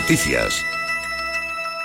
[0.00, 0.64] Noticias.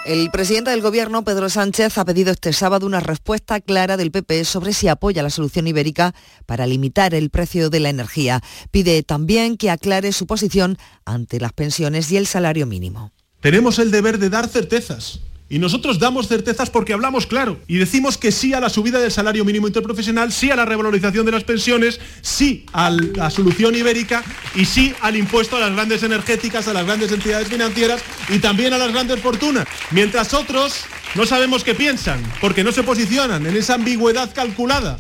[0.06, 4.46] El presidente del Gobierno, Pedro Sánchez, ha pedido este sábado una respuesta clara del PP
[4.46, 6.14] sobre si apoya la solución ibérica
[6.46, 8.42] para limitar el precio de la energía.
[8.70, 13.12] Pide también que aclare su posición ante las pensiones y el salario mínimo.
[13.42, 15.20] Tenemos el deber de dar certezas
[15.54, 19.12] y nosotros damos certezas porque hablamos claro y decimos que sí a la subida del
[19.12, 24.24] salario mínimo interprofesional, sí a la revalorización de las pensiones, sí a la solución ibérica
[24.56, 28.74] y sí al impuesto a las grandes energéticas, a las grandes entidades financieras y también
[28.74, 29.68] a las grandes fortunas.
[29.92, 34.98] Mientras otros no sabemos qué piensan porque no se posicionan en esa ambigüedad calculada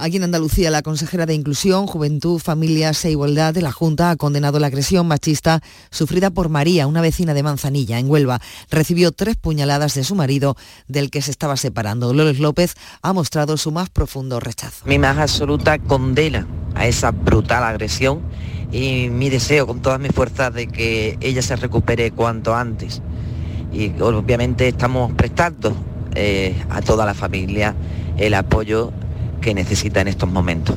[0.00, 4.16] Aquí en Andalucía, la consejera de Inclusión, Juventud, Familias e Igualdad de la Junta ha
[4.16, 5.60] condenado la agresión machista
[5.90, 8.40] sufrida por María, una vecina de Manzanilla, en Huelva.
[8.70, 10.56] Recibió tres puñaladas de su marido,
[10.88, 12.06] del que se estaba separando.
[12.06, 14.86] Dolores López ha mostrado su más profundo rechazo.
[14.86, 18.22] Mi más absoluta condena a esa brutal agresión
[18.72, 23.02] y mi deseo con todas mis fuerzas de que ella se recupere cuanto antes.
[23.70, 25.76] Y obviamente estamos prestando
[26.14, 27.76] eh, a toda la familia
[28.16, 28.94] el apoyo
[29.40, 30.76] que necesita en estos momentos.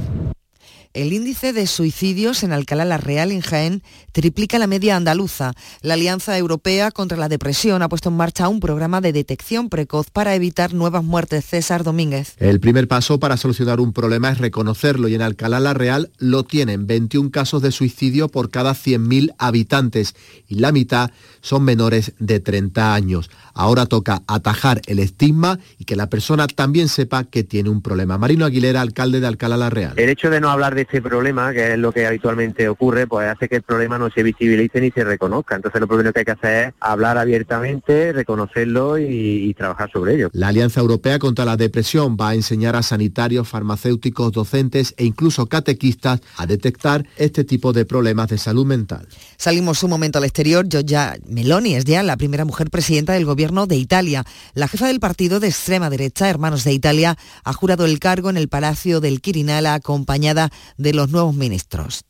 [0.93, 5.53] El índice de suicidios en Alcalá la Real, en Jaén, triplica la media andaluza.
[5.81, 10.11] La Alianza Europea contra la Depresión ha puesto en marcha un programa de detección precoz
[10.11, 11.45] para evitar nuevas muertes.
[11.45, 12.35] César Domínguez.
[12.37, 16.43] El primer paso para solucionar un problema es reconocerlo y en Alcalá la Real lo
[16.43, 20.15] tienen 21 casos de suicidio por cada 100.000 habitantes
[20.47, 21.09] y la mitad
[21.41, 23.31] son menores de 30 años.
[23.55, 28.19] Ahora toca atajar el estigma y que la persona también sepa que tiene un problema.
[28.19, 29.93] Marino Aguilera, alcalde de Alcalá la Real.
[29.97, 33.27] El hecho de no hablar de este problema, que es lo que habitualmente ocurre, pues
[33.27, 35.55] hace que el problema no se visibilice ni se reconozca.
[35.55, 40.15] Entonces lo primero que hay que hacer es hablar abiertamente, reconocerlo y, y trabajar sobre
[40.15, 40.29] ello.
[40.33, 45.47] La Alianza Europea contra la Depresión va a enseñar a sanitarios, farmacéuticos, docentes e incluso
[45.47, 49.07] catequistas a detectar este tipo de problemas de salud mental.
[49.37, 50.67] Salimos un momento al exterior.
[50.67, 54.23] Giorgia Meloni es ya la primera mujer presidenta del gobierno de Italia.
[54.53, 58.37] La jefa del partido de extrema derecha, Hermanos de Italia, ha jurado el cargo en
[58.37, 62.03] el Palacio del Quirinala acompañada de los nuevos ministros.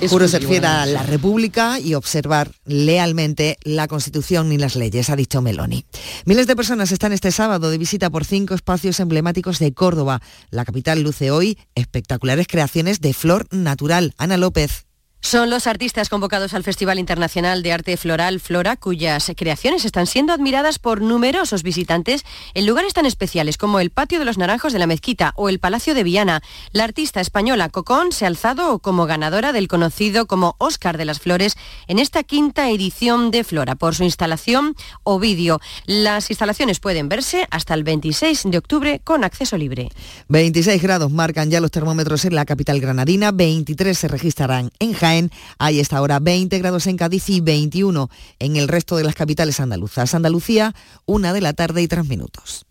[0.00, 1.02] e Juro ser fiel a la.
[1.02, 5.86] República y observar lealmente la Constitución y las leyes, ha dicho Meloni.
[6.26, 10.20] Miles de personas están este sábado de visita por cinco espacios emblemáticos de Córdoba.
[10.50, 14.12] La capital luce hoy espectaculares creaciones de flor natural.
[14.18, 14.83] Ana López.
[15.24, 20.34] Son los artistas convocados al Festival Internacional de Arte Floral Flora, cuyas creaciones están siendo
[20.34, 24.78] admiradas por numerosos visitantes en lugares tan especiales como el Patio de los Naranjos de
[24.78, 26.42] la Mezquita o el Palacio de Viana.
[26.72, 31.20] La artista española Cocón se ha alzado como ganadora del conocido como Oscar de las
[31.20, 31.56] Flores
[31.86, 35.58] en esta quinta edición de Flora por su instalación o vídeo.
[35.86, 39.88] Las instalaciones pueden verse hasta el 26 de octubre con acceso libre.
[40.28, 45.13] 26 grados marcan ya los termómetros en la capital granadina, 23 se registrarán en Jaén,
[45.58, 49.60] hay esta hora 20 grados en Cádiz y 21 en el resto de las capitales
[49.60, 50.14] andaluzas.
[50.14, 50.74] Andalucía,
[51.06, 52.66] una de la tarde y tres minutos.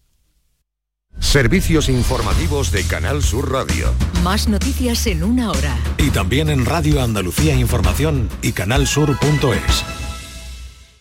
[1.19, 3.93] Servicios informativos de Canal Sur Radio.
[4.23, 5.77] Más noticias en una hora.
[5.97, 9.83] Y también en Radio Andalucía Información y canalsur.es.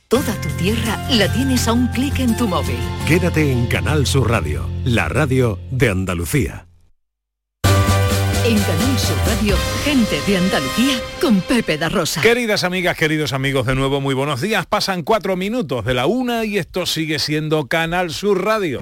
[0.09, 2.77] Toda tu tierra la tienes a un clic en tu móvil.
[3.09, 6.67] Quédate en Canal Sur Radio, la radio de Andalucía.
[8.45, 12.21] En Canal Sur Radio, gente de Andalucía con Pepe da Rosa.
[12.23, 14.67] Queridas amigas, queridos amigos, de nuevo muy buenos días.
[14.67, 18.81] Pasan cuatro minutos de la una y esto sigue siendo Canal Sur Radio.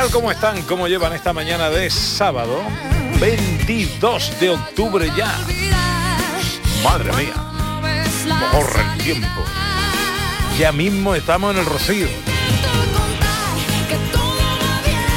[0.00, 0.10] Tal?
[0.10, 0.62] ¿Cómo están?
[0.62, 2.62] ¿Cómo llevan esta mañana de sábado?
[3.20, 5.36] 22 de octubre ya.
[6.84, 7.34] Madre mía.
[8.52, 9.44] Corre el tiempo.
[10.56, 12.06] Ya mismo estamos en el rocío.
[12.06, 15.08] que todo va bien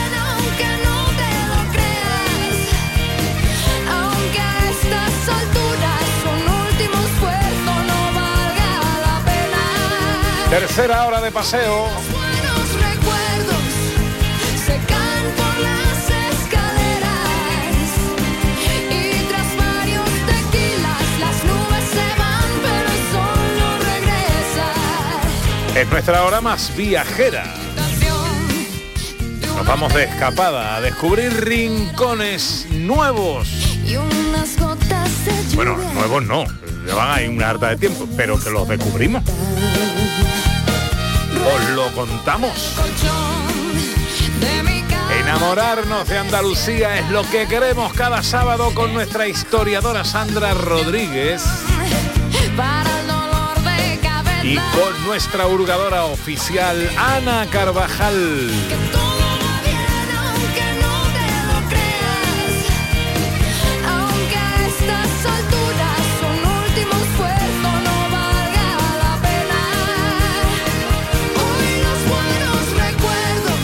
[25.76, 27.46] Es nuestra hora más viajera.
[29.56, 33.48] Nos vamos de escapada a descubrir rincones nuevos.
[35.56, 36.44] Bueno, nuevos no,
[36.86, 39.24] llevan ahí una harta de tiempo, pero que los descubrimos.
[41.56, 42.76] Os lo contamos.
[45.22, 51.44] Enamorarnos de Andalucía es lo que queremos cada sábado con nuestra historiadora Sandra Rodríguez
[54.44, 58.50] y con nuestra hurgadora oficial Ana Carvajal.
[60.18, 62.66] Aunque no te lo creas.
[63.88, 66.02] Aunque a estas alturas
[66.32, 68.70] un último esfuerzo no valga
[69.04, 69.62] la pena.
[71.38, 73.64] Hoy los buenos recuerdos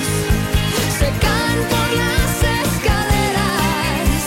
[1.00, 2.33] se caen por las
[2.68, 4.19] escaleras.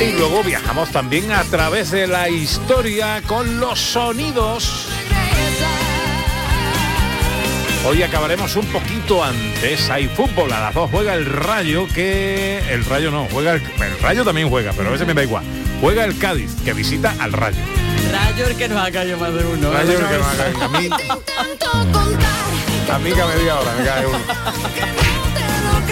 [0.00, 4.86] Y luego viajamos también a través de la historia con los sonidos.
[7.86, 9.88] Hoy acabaremos un poquito antes.
[9.88, 12.62] Hay fútbol, a las dos juega el Rayo, que...
[12.70, 13.62] El Rayo no, juega el...
[13.62, 15.44] el Rayo también juega, pero a veces me da igual.
[15.80, 17.58] Juega el Cádiz, que visita al Rayo.
[18.12, 19.72] Rayo el que nos ha caído más de uno.
[19.72, 20.62] Rayo el que me ha caído.
[20.62, 20.90] A mí,
[22.92, 24.18] a mí que me diga ahora, me cae uno.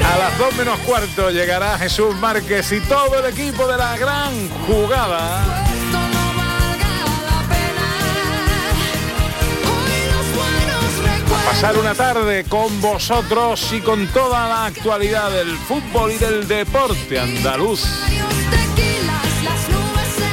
[0.05, 4.49] A las dos menos cuarto llegará Jesús Márquez y todo el equipo de la gran
[4.67, 5.68] jugada.
[11.49, 17.19] Pasar una tarde con vosotros y con toda la actualidad del fútbol y del deporte
[17.19, 17.85] andaluz.
[18.51, 20.29] Tequilas, las nubes se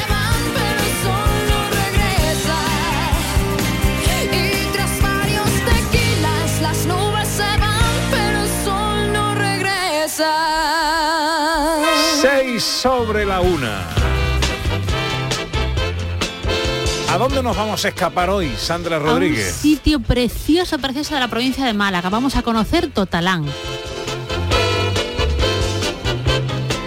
[17.16, 19.54] ¿A dónde nos vamos a escapar hoy, Sandra A un Rodríguez?
[19.54, 22.10] sitio precioso, precioso de la provincia de Málaga.
[22.10, 23.46] Vamos a conocer Totalán.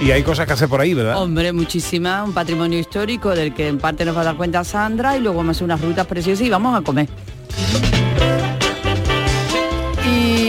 [0.02, 1.16] Y hay cosas que hacer por ahí, ¿verdad?
[1.16, 5.16] Hombre, muchísima, un patrimonio histórico del que en parte nos va a dar cuenta Sandra
[5.16, 7.08] y luego vamos a hacer unas rutas preciosas y vamos a comer.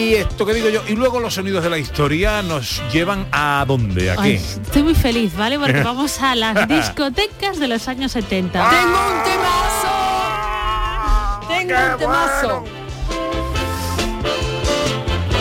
[0.10, 3.64] Y esto que digo yo, y luego los sonidos de la historia nos llevan a
[3.68, 4.44] dónde, a Ay, qué.
[4.64, 5.60] estoy muy feliz, ¿vale?
[5.60, 8.60] Porque vamos a las discotecas de los años 70.
[8.60, 8.72] Ah.
[8.72, 9.20] ¡Tengo un
[11.46, 11.54] temazo!
[11.60, 12.64] ¡Tengo un temazo!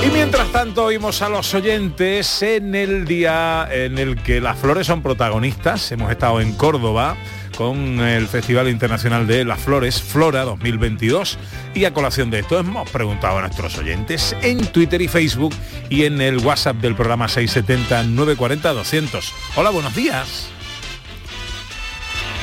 [0.06, 4.86] Y mientras tanto oímos a los oyentes en el día en el que las flores
[4.86, 5.90] son protagonistas.
[5.92, 7.16] Hemos estado en Córdoba
[7.58, 11.38] con el Festival Internacional de las Flores, Flora 2022.
[11.74, 15.52] Y a colación de esto hemos preguntado a nuestros oyentes en Twitter y Facebook
[15.90, 19.32] y en el WhatsApp del programa 670-940-200.
[19.56, 20.46] Hola, buenos días.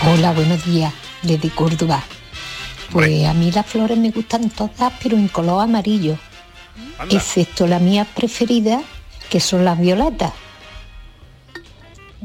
[0.06, 2.04] Hola, buenos días, desde Córdoba.
[2.92, 6.18] Pues a mí las flores me gustan todas, pero en color amarillo,
[7.10, 8.82] excepto la mía preferida,
[9.30, 10.34] que son las violetas.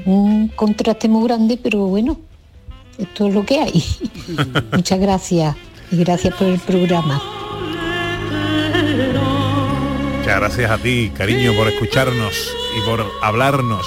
[0.05, 2.19] Un contraste muy grande, pero bueno,
[3.01, 3.85] esto es lo que hay.
[4.73, 5.57] Muchas gracias
[5.91, 7.21] y gracias por el programa.
[10.19, 13.87] Muchas gracias a ti, cariño, por escucharnos y por hablarnos.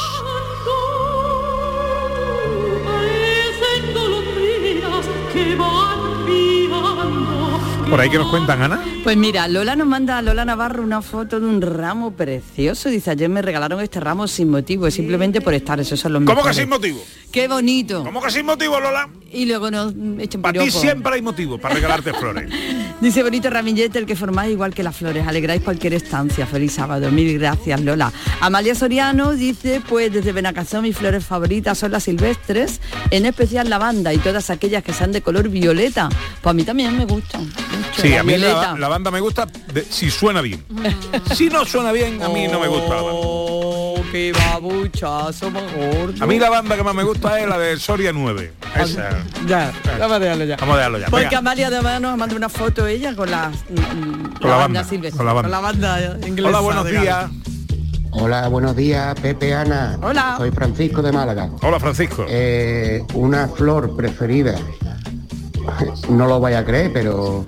[7.90, 8.84] Por ahí que nos cuentan, Ana.
[9.04, 12.90] Pues mira, Lola nos manda a Lola Navarro una foto de un ramo precioso.
[12.90, 16.20] Dice, ayer me regalaron este ramo sin motivo, es simplemente por estar, esos son los
[16.22, 16.58] ¿Cómo que mejores".
[16.58, 17.04] sin motivo?
[17.32, 18.04] ¡Qué bonito!
[18.04, 19.10] ¿Cómo que sin motivo, Lola?
[19.32, 22.50] Y luego nos echan Para ti siempre hay motivo para regalarte flores.
[23.02, 26.46] Dice bonito ramillete el que formáis igual que las flores, alegráis cualquier estancia.
[26.46, 28.14] Feliz sábado, mil gracias Lola.
[28.40, 32.80] Amalia Soriano dice, pues desde Benacazón mis flores favoritas son las silvestres,
[33.12, 36.10] en especial lavanda y todas aquellas que sean de color violeta.
[36.42, 37.52] Pues a mí también me gustan.
[37.88, 40.64] Mucho, Sí, la a mí la, la banda me gusta de- si suena bien.
[41.34, 43.12] Si no suena bien, a mí no me gusta la banda.
[43.24, 45.52] Oh, qué babuchazo.
[46.20, 48.54] A mí la banda que más me gusta es la de Soria 9.
[48.76, 49.10] Esa.
[49.48, 50.58] Ya, vamos a dejarlo ya.
[50.58, 51.06] Vamos a dejarlo ya.
[51.08, 51.38] Porque Venga.
[51.40, 55.26] Amalia además nos manda una foto ella con la, mm, Con la banda, silvestre, con
[55.26, 55.50] la banda.
[55.50, 56.50] Con la banda inglesa.
[56.50, 57.30] Hola, buenos días.
[58.16, 59.98] Hola, buenos días, Pepe Ana.
[60.02, 60.36] Hola.
[60.38, 61.50] Soy Francisco de Málaga.
[61.64, 62.26] Hola, Francisco.
[62.30, 64.56] Eh, una flor preferida.
[66.10, 67.46] No lo vaya a creer, pero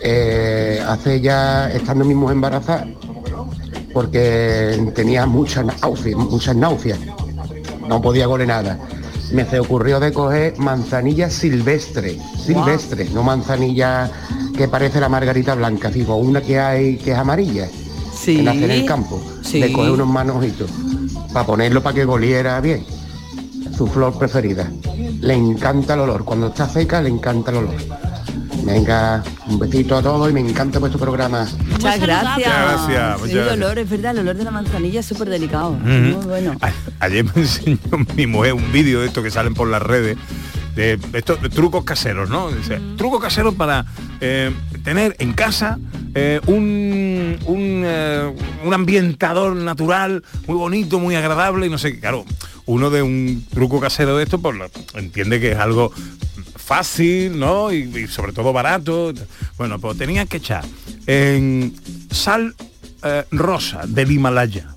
[0.00, 2.86] eh, hace ya, estando mi mujer embarazada,
[3.92, 6.98] porque tenía muchas náuseas, muchas náuseas.
[7.88, 8.78] No podía comer nada.
[9.32, 14.10] Me se ocurrió de coger manzanilla silvestre, silvestre, no manzanilla
[14.56, 17.68] que parece la margarita blanca, digo, una que hay que es amarilla,
[18.14, 18.36] Sí.
[18.36, 19.60] que nace en el campo, Sí.
[19.60, 20.70] de coger unos manojitos,
[21.32, 22.84] para ponerlo para que goliera bien.
[23.76, 24.70] Su flor preferida.
[25.20, 27.74] Le encanta el olor, cuando está seca le encanta el olor.
[28.64, 31.46] Venga, un besito a todos y me encanta vuestro programa.
[31.70, 32.36] Muchas gracias.
[32.36, 35.72] Muchas gracias, muchas el olor, es verdad, el olor de la manzanilla es súper delicado.
[35.72, 36.54] Muy bueno.
[36.60, 37.78] A- Ayer me enseñó
[38.16, 40.16] mi mujer un vídeo de esto que salen por las redes
[40.74, 42.50] de estos de trucos caseros, ¿no?
[42.50, 43.86] Dice, trucos caseros para
[44.20, 44.52] eh,
[44.84, 45.78] tener en casa
[46.14, 52.00] eh, un, un, eh, un ambientador natural muy bonito, muy agradable y no sé qué.
[52.00, 52.24] Claro,
[52.66, 54.56] uno de un truco casero de esto, pues
[54.94, 55.92] entiende que es algo
[56.56, 57.72] fácil, ¿no?
[57.72, 59.12] Y, y sobre todo barato.
[59.56, 60.64] Bueno, pues tenía que echar
[61.06, 61.74] en
[62.10, 62.54] sal
[63.02, 64.68] eh, rosa del Himalaya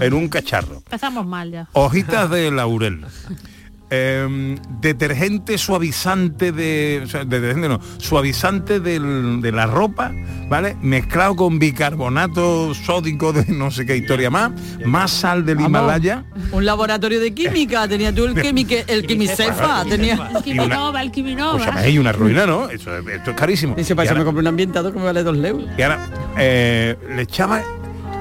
[0.00, 1.68] en un cacharro Empezamos mal ya.
[1.72, 3.04] hojitas de laurel.
[3.90, 10.12] em, detergente suavizante de, o sea, detergente no, suavizante del- de la ropa,
[10.48, 10.76] ¿vale?
[10.82, 14.52] Mezclado con bicarbonato sódico de no sé qué historia más,
[14.84, 15.70] más sal del Vamos.
[15.70, 16.24] Himalaya.
[16.52, 20.30] Un laboratorio de química, tenía tú el química, el quimicefa, tenía.
[20.36, 21.58] El Quiminova, el Quiminova.
[21.58, 22.68] Escúchame, hay una ruina, ¿no?
[22.68, 23.74] Eso, es- esto es carísimo.
[23.74, 25.66] Dice, para eso me ahora- compré un ambientador que me vale dos euros.
[25.76, 26.06] y ahora
[26.38, 27.62] eh, le echaba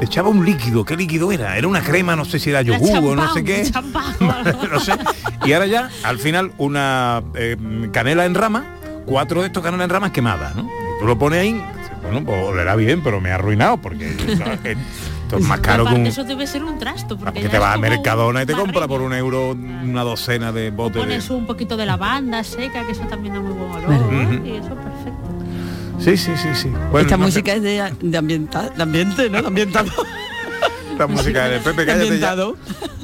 [0.01, 1.57] echaba un líquido, ¿qué líquido era?
[1.57, 3.69] Era una crema, no sé si era yogur o no sé qué.
[3.69, 4.15] champán.
[4.71, 4.93] no sé.
[5.45, 7.57] Y ahora ya, al final, una eh,
[7.91, 8.65] canela en rama,
[9.05, 10.63] cuatro de estos canela en ramas quemadas, ¿no?
[10.63, 11.61] Y tú lo pones ahí,
[12.01, 14.07] bueno, pues olerá bien, pero me ha arruinado porque
[14.63, 16.07] esto es más caro que un...
[16.07, 17.17] eso debe ser un trasto.
[17.17, 20.03] Porque Que ya te es vas a Mercadona y te compra por un euro una
[20.03, 20.99] docena de botes de...
[21.01, 24.45] Pones un poquito de lavanda seca, que eso también da muy buen olor.
[24.45, 25.27] Y eso perfecto.
[25.99, 26.69] Sí, sí, sí, sí.
[26.91, 29.41] Bueno, Esta no sé, música es de, de, ambienta- de ambiente, ¿no?
[29.41, 29.89] De ambientado.
[30.97, 32.35] la música de Pepe, cállate ya.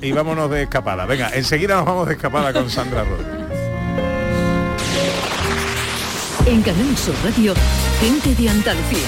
[0.01, 1.05] Y vámonos de escapada.
[1.05, 3.33] Venga, enseguida nos vamos de escapada con Sandra Rodríguez.
[6.45, 7.53] En Canal Sur Radio,
[8.01, 9.07] gente de Andalucía,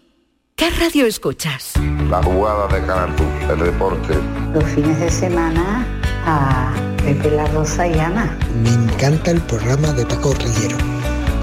[0.61, 1.73] ¿Qué radio escuchas?
[2.07, 3.15] La jugada de Canal
[3.49, 4.13] el deporte.
[4.53, 5.83] Los fines de semana
[6.23, 6.71] a
[7.03, 8.37] Pepe La Rosa y Ana.
[8.61, 10.77] Me encanta el programa de Paco Rillero,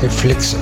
[0.02, 0.56] El Flexo.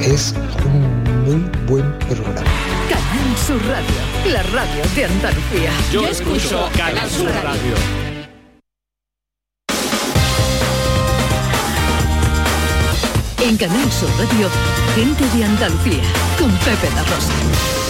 [0.00, 2.42] Es un muy buen programa.
[2.88, 5.70] Canal Sur Radio, la radio de Andalucía.
[5.92, 7.74] Yo escucho Canal Sur Radio.
[13.44, 14.48] En Canal Sur Radio,
[14.96, 16.02] gente de Andalucía,
[16.36, 17.81] con Pepe da Rosa.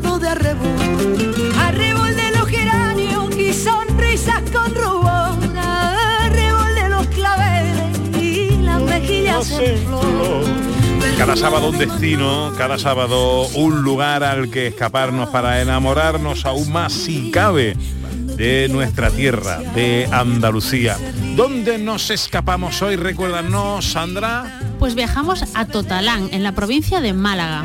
[0.00, 1.52] De arrebol.
[1.60, 9.50] Arrebol de los geranios y sonrisas con rubor, arrebol de los claveles y las mejillas
[9.50, 10.44] en flor.
[11.18, 16.94] Cada sábado un destino, cada sábado un lugar al que escaparnos para enamorarnos aún más
[16.94, 17.76] si cabe
[18.36, 20.96] de nuestra tierra, de Andalucía.
[21.36, 22.96] ¿Dónde nos escapamos hoy?
[22.96, 24.58] Recuérdanos, Sandra.
[24.78, 27.62] Pues viajamos a Totalán, en la provincia de Málaga.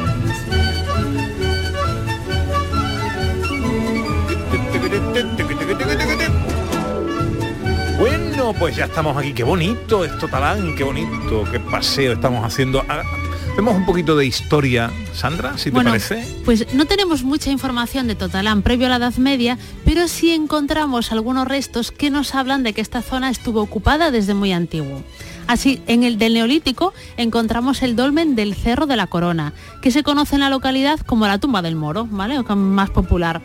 [8.47, 9.33] Bueno, pues ya estamos aquí.
[9.33, 12.81] Qué bonito es Totalán, qué bonito, qué paseo estamos haciendo.
[12.87, 13.03] Ah,
[13.51, 16.25] Hacemos un poquito de historia, Sandra, si te parece.
[16.45, 21.11] Pues no tenemos mucha información de Totalán previo a la Edad Media, pero sí encontramos
[21.11, 25.03] algunos restos que nos hablan de que esta zona estuvo ocupada desde muy antiguo.
[25.47, 29.51] Así, en el del Neolítico encontramos el dolmen del Cerro de la Corona,
[29.81, 32.39] que se conoce en la localidad como la tumba del Moro, ¿vale?
[32.39, 33.41] O más popular.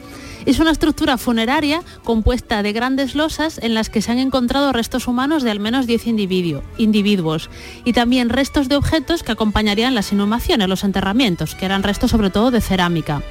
[0.46, 5.06] Es una estructura funeraria compuesta de grandes losas en las que se han encontrado restos
[5.06, 7.48] humanos de al menos 10 individuo- individuos
[7.84, 12.30] y también restos de objetos que acompañarían las inhumaciones, los enterramientos, que eran restos sobre
[12.30, 13.22] todo de cerámica.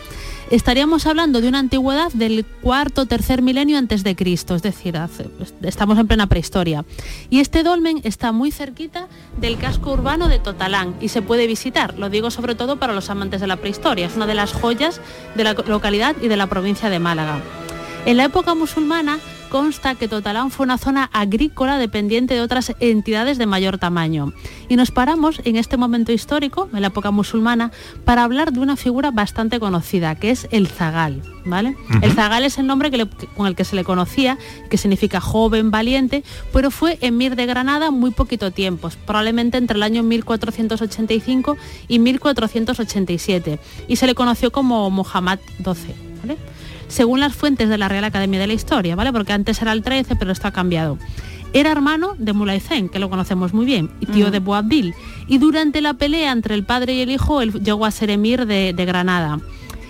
[0.51, 5.00] Estaríamos hablando de una antigüedad del cuarto tercer milenio antes de Cristo, es decir,
[5.62, 6.84] estamos en plena prehistoria.
[7.29, 11.98] Y este dolmen está muy cerquita del casco urbano de Totalán y se puede visitar.
[11.98, 14.08] Lo digo sobre todo para los amantes de la prehistoria.
[14.08, 15.00] Es una de las joyas
[15.36, 17.39] de la localidad y de la provincia de Málaga.
[18.05, 19.20] En la época musulmana
[19.51, 24.34] consta que Totalán fue una zona agrícola dependiente de otras entidades de mayor tamaño.
[24.70, 27.72] Y nos paramos en este momento histórico, en la época musulmana,
[28.05, 31.22] para hablar de una figura bastante conocida, que es el zagal.
[31.46, 31.75] ¿vale?
[32.01, 34.38] El zagal es el nombre que le- con el que se le conocía,
[34.70, 39.84] que significa joven, valiente, pero fue emir de Granada muy poquito tiempo, probablemente entre el
[39.84, 45.96] año 1485 y 1487, y se le conoció como Muhammad XII.
[46.22, 46.38] ¿vale?
[46.91, 49.12] Según las fuentes de la Real Academia de la Historia, ¿vale?
[49.12, 50.98] Porque antes era el 13, pero esto ha cambiado.
[51.53, 54.93] Era hermano de Mulay Zen, que lo conocemos muy bien, y tío de Boabdil.
[55.27, 58.45] Y durante la pelea entre el padre y el hijo, él llegó a ser emir
[58.45, 59.39] de, de Granada.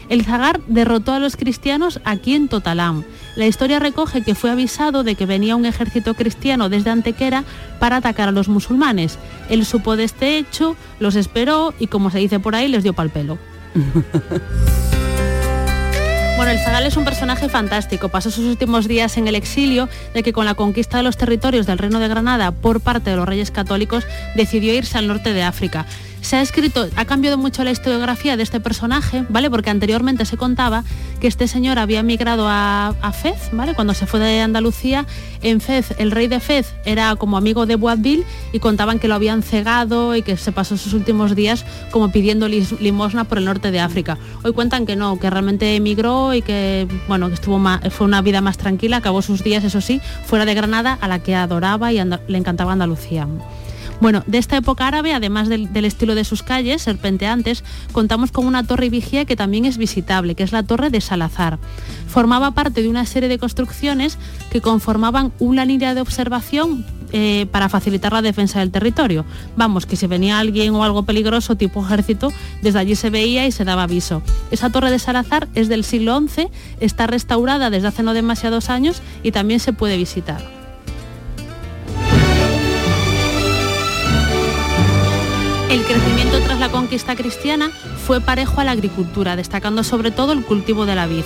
[0.10, 3.06] El zagar derrotó a los cristianos aquí en Totalán.
[3.36, 7.46] La historia recoge que fue avisado de que venía un ejército cristiano desde Antequera
[7.80, 9.18] para atacar a los musulmanes.
[9.50, 12.94] Él supo de este hecho, los esperó y como se dice por ahí, les dio
[12.94, 13.38] pal pelo.
[16.42, 18.10] Bueno, el Zagal es un personaje fantástico.
[18.10, 21.68] Pasó sus últimos días en el exilio, de que con la conquista de los territorios
[21.68, 25.44] del Reino de Granada por parte de los reyes católicos decidió irse al norte de
[25.44, 25.86] África.
[26.22, 29.50] Se ha escrito, ha cambiado mucho la historiografía de este personaje, ¿vale?
[29.50, 30.84] Porque anteriormente se contaba
[31.20, 33.74] que este señor había migrado a, Fez, ¿vale?
[33.74, 35.06] Cuando se fue de Andalucía,
[35.42, 38.24] en Fez, el rey de Fez era como amigo de Boabdil
[38.54, 42.48] y contaban que lo habían cegado y que se pasó sus últimos días como pidiendo
[42.48, 44.18] limosna por el norte de África.
[44.44, 47.60] Hoy cuentan que no, que realmente emigró y que, bueno, que estuvo
[47.90, 51.20] fue una vida más tranquila, acabó sus días, eso sí, fuera de Granada, a la
[51.20, 53.28] que adoraba y le encantaba Andalucía.
[54.02, 58.66] Bueno, de esta época árabe, además del, estilo de sus calles, serpenteantes, contamos con una
[58.66, 61.60] torre vigía que también es visitable, que es la Torre de Salazar.
[62.08, 64.18] Formaba parte de una serie de construcciones
[64.50, 69.24] que conformaban una línea de observación eh, para facilitar la defensa del territorio.
[69.56, 73.52] Vamos, que si venía alguien o algo peligroso tipo ejército, desde allí se veía y
[73.52, 74.24] se daba aviso.
[74.50, 76.48] Esa torre de Salazar es del siglo XI,
[76.80, 80.61] está restaurada desde hace no demasiados años y también se puede visitar.
[85.72, 87.72] El crecimiento tras la conquista cristiana
[88.06, 91.24] fue parejo a la agricultura, destacando sobre todo el cultivo de la vid.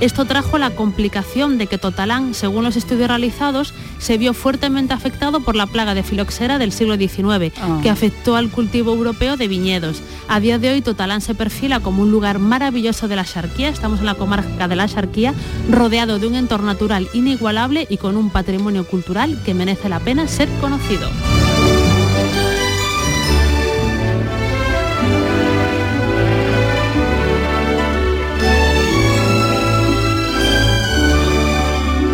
[0.00, 5.40] Esto trajo la complicación de que Totalán, según los estudios realizados, se vio fuertemente afectado
[5.40, 7.80] por la plaga de filoxera del siglo XIX, Ah.
[7.82, 10.02] que afectó al cultivo europeo de viñedos.
[10.28, 14.00] A día de hoy Totalán se perfila como un lugar maravilloso de la Xarquía, estamos
[14.00, 15.32] en la comarca de la Xarquía,
[15.70, 20.28] rodeado de un entorno natural inigualable y con un patrimonio cultural que merece la pena
[20.28, 21.08] ser conocido.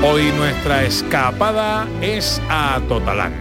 [0.05, 3.33] Hoy nuestra escapada es a Totalán.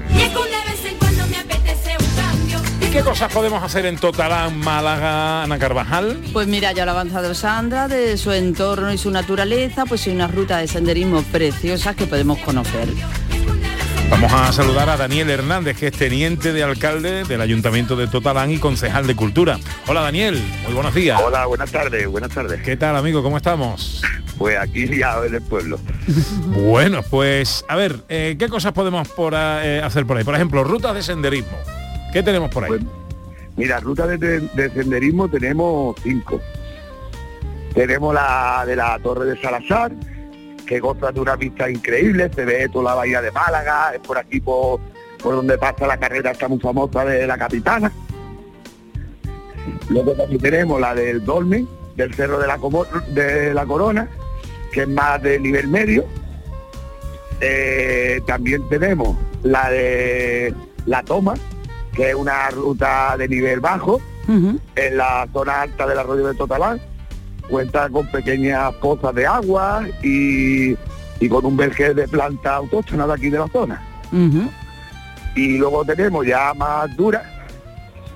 [2.80, 6.22] ¿Y qué cosas podemos hacer en Totalán, Málaga, Ana Carvajal?
[6.32, 10.14] Pues mira, ya lo ha avanzado Sandra, de su entorno y su naturaleza, pues hay
[10.14, 12.90] una ruta de senderismo preciosas que podemos conocer.
[14.12, 18.52] Vamos a saludar a Daniel Hernández, que es teniente de alcalde del Ayuntamiento de Totalán
[18.52, 19.58] y concejal de Cultura.
[19.88, 21.20] Hola Daniel, muy buenos días.
[21.26, 22.62] Hola, buenas tardes, buenas tardes.
[22.62, 23.24] ¿Qué tal amigo?
[23.24, 24.04] ¿Cómo estamos?
[24.42, 25.78] Pues aquí liado en el pueblo.
[26.68, 30.24] Bueno, pues a ver, eh, ¿qué cosas podemos por, eh, hacer por ahí?
[30.24, 31.58] Por ejemplo, rutas de senderismo.
[32.12, 32.70] ¿Qué tenemos por ahí?
[32.70, 32.82] Pues,
[33.56, 36.42] Mira, ruta de, de- de senderismo tenemos cinco.
[37.76, 39.92] Tenemos la de la Torre de Salazar,
[40.66, 44.18] que goza de una vista increíble, se ve toda la bahía de Málaga, es por
[44.18, 44.80] aquí por,
[45.22, 47.92] por donde pasa la carrera esta muy famosa de la Capitana.
[49.90, 54.10] Luego también tenemos la del Dolmen, del Cerro de la, Como- de la Corona,
[54.72, 56.06] que es más de nivel medio.
[57.40, 60.54] Eh, también tenemos la de
[60.86, 61.34] la Toma,
[61.94, 66.80] que es una ruta de nivel bajo, en la zona alta del arroyo de Totalán.
[67.50, 70.78] Cuenta con pequeñas pozas de agua y,
[71.20, 73.82] y con un vergel de planta autóctona de aquí de la zona.
[75.36, 77.24] Y luego tenemos ya más dura,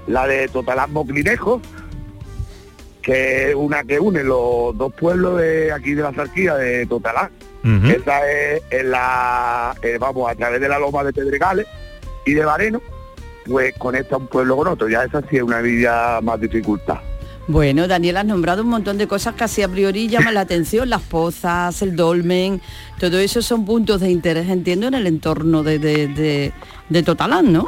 [0.08, 1.62] la de Totalán Moclinejo,
[3.06, 7.30] que es una que une los dos pueblos de aquí de la Zarquía de Totalán.
[7.88, 11.66] Esa es en la, eh, vamos, a través de la loma de Pedregales
[12.26, 12.82] y de Bareno,
[13.46, 14.88] pues conecta un pueblo con otro.
[14.90, 16.98] Ya esa sí es una vida más dificultad.
[17.48, 20.90] Bueno, Daniel, has nombrado un montón de cosas que así a priori llaman la atención,
[20.90, 22.60] las pozas, el dolmen,
[23.00, 26.52] todo eso son puntos de interés, entiendo, en el entorno de, de, de-
[26.90, 27.66] de Totalán, ¿no?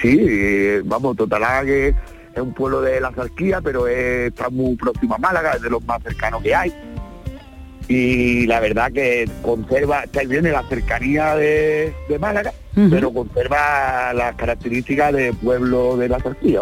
[0.00, 1.94] Sí, eh, vamos, Totalán es,
[2.34, 5.70] es un pueblo de la Zarquía, pero es- está muy próximo a Málaga, es de
[5.70, 6.72] los más cercanos que hay.
[7.86, 12.50] Y la verdad que conserva, está bien en la cercanía de, de Málaga,
[12.90, 16.60] pero conserva las características del pueblo de la Zarquía.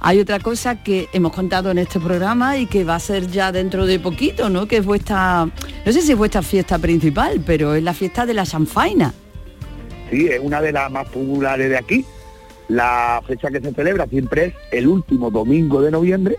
[0.00, 3.52] Hay otra cosa que hemos contado en este programa y que va a ser ya
[3.52, 4.66] dentro de poquito, ¿no?
[4.66, 8.34] Que es vuestra, no sé si es vuestra fiesta principal, pero es la fiesta de
[8.34, 9.14] la chanfaina.
[10.10, 12.04] Sí, es una de las más populares de aquí.
[12.70, 16.36] La fecha que se celebra siempre es el último domingo de noviembre,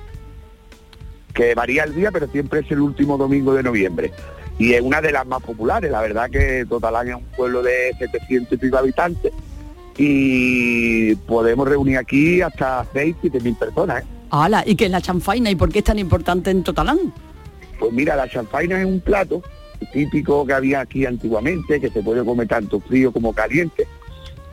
[1.34, 4.14] que varía el día, pero siempre es el último domingo de noviembre.
[4.58, 7.94] Y es una de las más populares, la verdad que Totalán es un pueblo de
[8.00, 9.34] 700 y pico habitantes
[9.98, 14.02] y podemos reunir aquí hasta 6, 7 mil personas.
[14.02, 14.08] ¿eh?
[14.30, 14.64] ¡Hala!
[14.66, 17.14] ¿Y qué es la chanfaina y por qué es tan importante en Totalán?
[17.78, 19.42] Pues mira, la chanfaina es un plato
[19.92, 23.86] típico que había aquí antiguamente, que se puede comer tanto frío como caliente.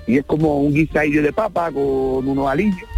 [0.08, 2.88] Y es como un guisadillo de papa con unos aliños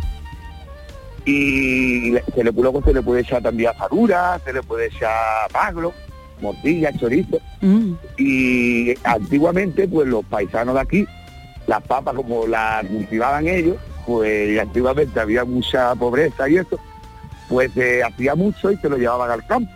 [1.27, 5.93] y se le, luego se le puede echar también azadura, se le puede echar magro,
[6.41, 7.39] morcilla, chorizo.
[7.61, 7.93] Mm.
[8.17, 11.07] y antiguamente pues los paisanos de aquí
[11.67, 16.79] las papas como las cultivaban ellos pues antiguamente había mucha pobreza y eso
[17.49, 19.71] pues se hacía mucho y se lo llevaban al campo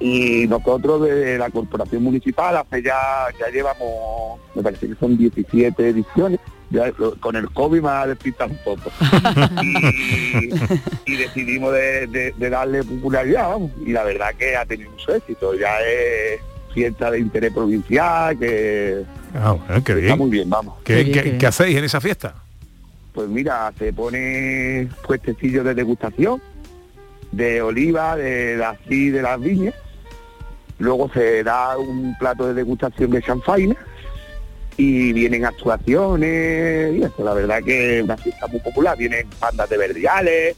[0.00, 2.96] y nosotros de la corporación municipal hace ya
[3.38, 6.38] ya llevamos me parece que son 17 ediciones
[6.70, 8.90] ya con el COVID me ha despistado un poco
[9.62, 10.50] y,
[11.12, 15.14] y decidimos de, de- de darle popularidad vamos, y la verdad que ha tenido mucho
[15.14, 16.40] éxito ya es
[16.74, 19.02] fiesta de interés provincial que
[19.34, 20.18] Ah, bueno, qué está bien.
[20.18, 22.34] muy bien vamos ¿Qué, qué- qué hacéis en esa fiesta?
[23.12, 26.40] pues mira, se pone puestecillos de degustación,
[27.32, 29.74] de oliva, de, de así de las viñas.
[30.78, 33.74] Luego se da un plato de degustación de chanfaina
[34.76, 38.96] y vienen actuaciones y eso, la verdad que es una fiesta muy popular.
[38.96, 40.56] Vienen bandas de verdiales,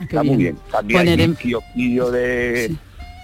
[0.00, 0.56] está muy bien.
[0.70, 2.74] También Poner hay un kiosquillo de,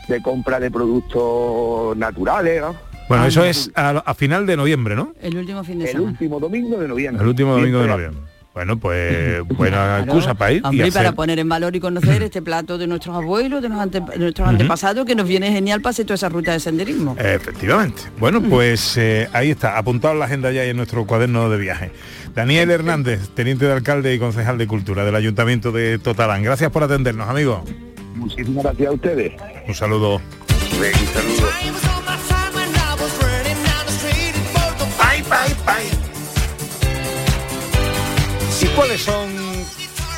[0.08, 2.74] de compra de productos naturales, ¿no?
[3.08, 3.46] Bueno, Ah, eso no.
[3.46, 5.12] es a, a final de noviembre, ¿no?
[5.20, 6.11] El último fin de El semana.
[6.12, 7.22] último domingo de noviembre.
[7.22, 8.20] El último domingo de noviembre.
[8.54, 12.42] Bueno, pues buena excusa para ir Hombre, y para poner en valor y conocer este
[12.42, 16.16] plato de nuestros abuelos, de, de nuestros antepasados, que nos viene genial para hacer toda
[16.16, 17.16] esa ruta de senderismo.
[17.18, 18.02] Efectivamente.
[18.18, 21.58] Bueno, pues eh, ahí está, apuntado en la agenda ya y en nuestro cuaderno de
[21.58, 21.92] viaje.
[22.34, 26.42] Daniel Hernández, teniente de alcalde y concejal de Cultura del Ayuntamiento de Totalán.
[26.42, 27.64] Gracias por atendernos, amigo.
[28.14, 29.32] Muchísimas gracias a ustedes.
[29.66, 30.16] Un saludo.
[30.16, 31.91] Un saludo.
[38.62, 39.51] ¿Y cuáles son,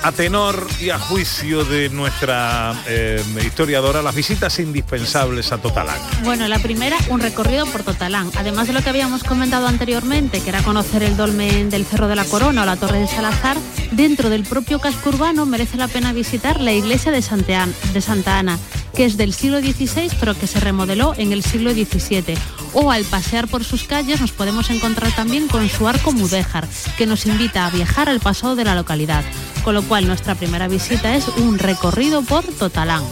[0.05, 5.97] a tenor y a juicio de nuestra eh, historiadora, las visitas indispensables a Totalán?
[6.25, 8.31] Bueno, la primera, un recorrido por Totalán.
[8.37, 12.17] Además de lo que habíamos comentado anteriormente, que era conocer el dolmen del Cerro de
[12.17, 13.57] la Corona o la Torre de Salazar,
[13.93, 18.01] dentro del propio casco urbano merece la pena visitar la iglesia de Santa, An- de
[18.03, 18.59] Santa Ana,
[18.95, 22.37] que es del siglo XVI, pero que se remodeló en el siglo XVII.
[22.75, 27.07] O al pasear por sus calles nos podemos encontrar también con su arco mudéjar, que
[27.07, 29.25] nos invita a viajar al pasado de la localidad.
[29.63, 33.05] Con lo cual nuestra primera visita es un recorrido por Totalán.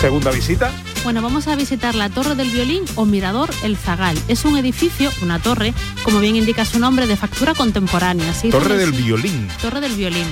[0.00, 0.72] Segunda visita.
[1.04, 4.18] Bueno, vamos a visitar la Torre del Violín o Mirador El Zagal.
[4.26, 8.30] Es un edificio, una torre, como bien indica su nombre, de factura contemporánea.
[8.30, 9.48] Hizo Torre del Violín.
[9.62, 10.26] Torre del Violín.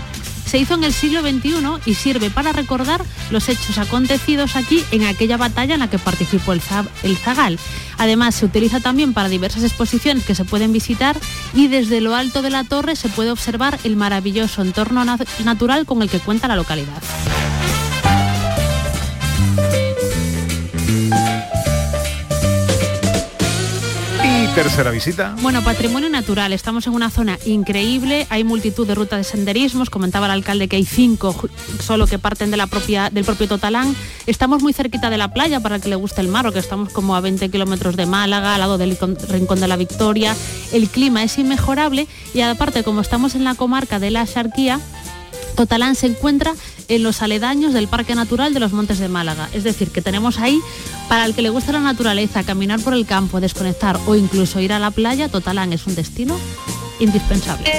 [0.48, 1.52] Se hizo en el siglo XXI
[1.84, 6.54] y sirve para recordar los hechos acontecidos aquí en aquella batalla en la que participó
[6.54, 7.58] el, Za- el Zagal.
[7.98, 11.16] Además, se utiliza también para diversas exposiciones que se pueden visitar
[11.52, 15.84] y desde lo alto de la torre se puede observar el maravilloso entorno na- natural
[15.84, 17.02] con el que cuenta la localidad.
[24.62, 25.37] Tercera visita.
[25.40, 26.53] Bueno, patrimonio natural.
[26.53, 28.27] Estamos en una zona increíble.
[28.29, 29.88] Hay multitud de rutas de senderismos.
[29.88, 31.33] Comentaba el alcalde que hay cinco
[31.81, 33.94] solo que parten de la propia, del propio Totalán.
[34.27, 36.92] Estamos muy cerquita de la playa para el que le guste el mar, que estamos
[36.92, 40.35] como a 20 kilómetros de Málaga, al lado del Rincón de la Victoria.
[40.73, 44.81] El clima es inmejorable y aparte, como estamos en la comarca de la Axarquía,
[45.55, 46.55] Totalán se encuentra
[46.88, 49.48] en los aledaños del Parque Natural de los Montes de Málaga.
[49.53, 50.61] Es decir, que tenemos ahí,
[51.09, 54.72] para el que le gusta la naturaleza, caminar por el campo, desconectar o incluso ir
[54.72, 56.38] a la playa, Totalán es un destino
[56.98, 57.70] indispensable.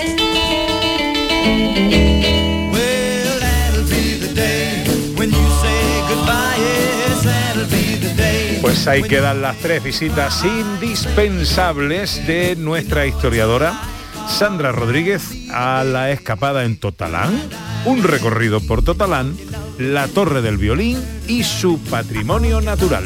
[8.62, 13.99] Pues ahí quedan las tres visitas indispensables de nuestra historiadora
[14.30, 17.32] Sandra Rodríguez a la escapada en Totalán,
[17.86, 19.36] un recorrido por Totalán,
[19.78, 23.04] la Torre del Violín y su patrimonio natural.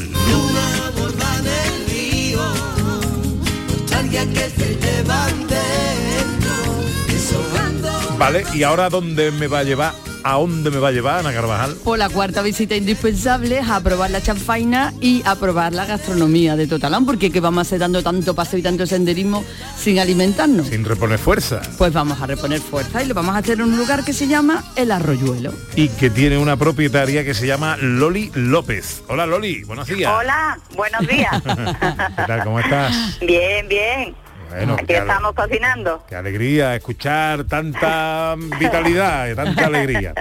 [8.20, 11.34] Vale, y ahora dónde me va a llevar, a dónde me va a llevar Ana
[11.34, 11.76] Carvajal.
[11.84, 16.56] Por la cuarta visita indispensable es a probar la chanfaina y a probar la gastronomía
[16.56, 19.44] de Totalán, porque que vamos a hacer dando tanto paseo y tanto senderismo
[19.78, 20.68] sin alimentarnos.
[20.68, 21.62] Sin reponer fuerza.
[21.78, 24.28] Pues vamos a reponer fuerza y lo vamos a hacer en un lugar que se
[24.28, 25.54] llama El Arroyuelo.
[25.76, 29.04] y que tiene una propietaria que se llama Loli López.
[29.08, 30.12] Hola Loli, buenos días.
[30.18, 31.42] Hola, buenos días.
[31.44, 32.44] ¿Qué tal?
[32.44, 33.20] ¿Cómo estás?
[33.20, 34.23] bien, bien.
[34.56, 36.04] Bueno, Aquí estamos cocinando.
[36.08, 40.14] qué alegría escuchar tanta vitalidad y tanta alegría.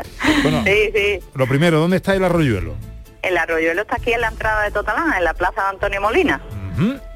[0.43, 1.21] Bueno, Sí, sí.
[1.35, 2.75] lo primero, ¿dónde está el arroyuelo?
[3.23, 6.41] El arroyuelo está aquí en la entrada de Totalán, en la plaza de Antonio Molina.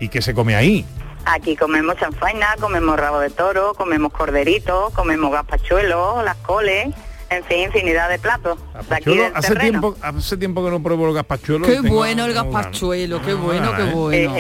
[0.01, 0.85] ¿Y qué se come ahí?
[1.25, 6.95] Aquí comemos chanfaina, comemos rabo de toro, comemos corderito, comemos gazpachuelos, las coles,
[7.31, 8.59] en fin, infinidad de platos.
[8.89, 9.81] De aquí Yo del hace terreno.
[9.81, 11.67] tiempo, hace tiempo que no pruebo el gazpachuelo.
[11.67, 13.93] Qué bueno el gazpachuelo, qué bueno, Ah, qué ¿eh?
[13.93, 14.35] bueno.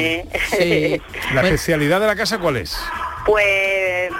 [0.50, 1.02] Sí.
[1.34, 2.76] La especialidad de la casa, ¿cuál es?
[3.24, 4.10] Pues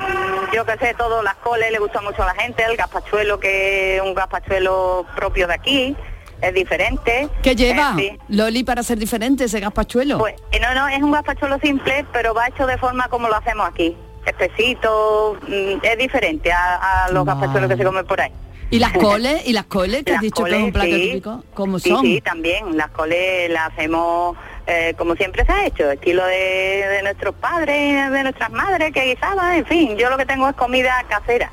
[0.52, 3.96] yo que sé, todo, las coles le gusta mucho a la gente, el gazpachuelo que
[3.96, 5.96] es un gazpachuelo propio de aquí,
[6.42, 7.29] es diferente.
[7.42, 8.18] ¿Qué lleva, Eh, sí.
[8.37, 10.18] Loli, para ser diferente ese gazpachuelo?
[10.18, 13.37] Pues eh, no, no, es un gazpachuelo simple, pero va hecho de forma como lo
[13.37, 13.96] hacemos aquí.
[14.26, 18.33] Espesito, mm, es diferente a, a los gazpachuelos que se comen por ahí.
[18.70, 19.42] ¿Y las coles?
[19.46, 20.02] ¿Y las coles?
[20.05, 21.02] Que has Las dicho que es un coles, plato sí.
[21.11, 21.44] típico.
[21.55, 22.02] ¿Cómo Sí, son?
[22.02, 22.76] sí, también.
[22.76, 28.11] Las coles las hacemos eh, como siempre se ha hecho, estilo de, de nuestros padres,
[28.11, 29.96] de nuestras madres que guisaban, en fin.
[29.96, 31.50] Yo lo que tengo es comida casera.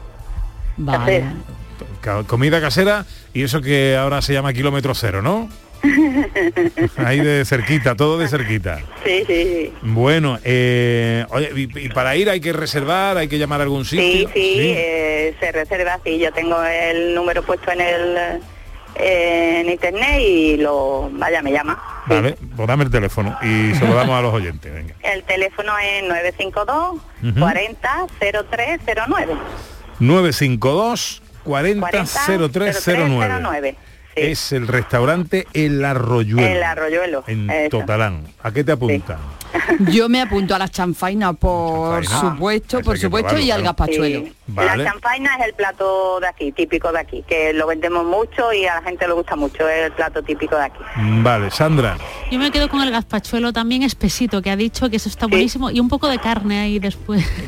[0.85, 1.33] Casera.
[2.01, 5.47] Ca- Comida casera y eso que ahora se llama kilómetro cero, ¿no?
[6.97, 8.79] Ahí de cerquita, todo de cerquita.
[9.03, 9.73] Sí, sí, sí.
[9.81, 13.83] Bueno, eh, oye, y, y para ir hay que reservar, hay que llamar a algún
[13.85, 14.29] Sí, sitio.
[14.33, 18.17] sí, eh, se reserva, sí, yo tengo el número puesto en el
[18.95, 21.81] eh, en internet y lo, vaya, me llama.
[22.05, 24.71] Vale, pues dame el teléfono y se lo damos a los oyentes.
[24.73, 24.95] Venga.
[25.01, 27.39] El teléfono es 952 Ujú.
[27.39, 29.33] 40 0309.
[29.99, 32.73] 952 40 0309.
[32.73, 33.75] 0309.
[34.15, 36.47] Es el restaurante El Arroyuelo.
[36.47, 37.23] El arroyuelo.
[37.27, 37.79] En eso.
[37.79, 38.23] Totalán.
[38.41, 39.17] ¿A qué te apuntan?
[39.91, 42.31] Yo me apunto a las chanfainas, por Chanfaina.
[42.33, 44.19] supuesto, por supuesto, probarlo, y al gazpachuelo.
[44.21, 44.33] Sí.
[44.47, 44.83] Vale.
[44.83, 48.65] La chanfaina es el plato de aquí, típico de aquí, que lo vendemos mucho y
[48.65, 50.79] a la gente le gusta mucho, es el plato típico de aquí.
[51.21, 51.97] Vale, Sandra.
[52.31, 55.69] Yo me quedo con el gazpachuelo también espesito, que ha dicho que eso está buenísimo,
[55.69, 57.23] y un poco de carne ahí después.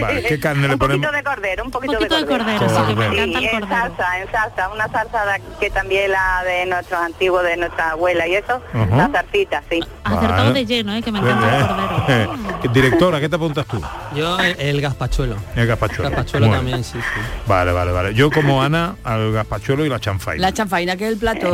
[0.00, 2.94] Vale, ¿qué carne le Un poquito de cordero, un poquito, poquito de cordero, sí, que
[2.96, 3.22] me Cordero.
[3.22, 3.66] encanta el en cordero.
[3.68, 7.92] salsa, en salsa, una salsa de aquí que también la de nuestros antiguos, de nuestra
[7.92, 8.96] abuela y eso, Ajá.
[8.96, 9.80] la salsita, sí.
[10.04, 10.52] Acertado Vale.
[10.52, 11.00] de lleno, ¿eh?
[11.02, 12.34] que me encanta el cordero.
[12.74, 13.80] Directora, ¿qué te apuntas tú?
[14.14, 15.36] Yo el, el gazpachuelo.
[15.56, 16.10] El gazpachuelo.
[16.10, 16.60] Gazpachuelo Bueno.
[16.60, 17.20] también, sí, sí.
[17.46, 18.12] Vale, vale, vale.
[18.14, 20.42] Yo como Ana al gazpachuelo y la chanfaina.
[20.42, 21.48] La chanfaina, que es el plato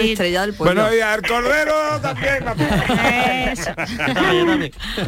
[0.00, 0.12] Sí.
[0.12, 0.82] estrella del pueblo.
[0.82, 2.44] Bueno, y al cordero también.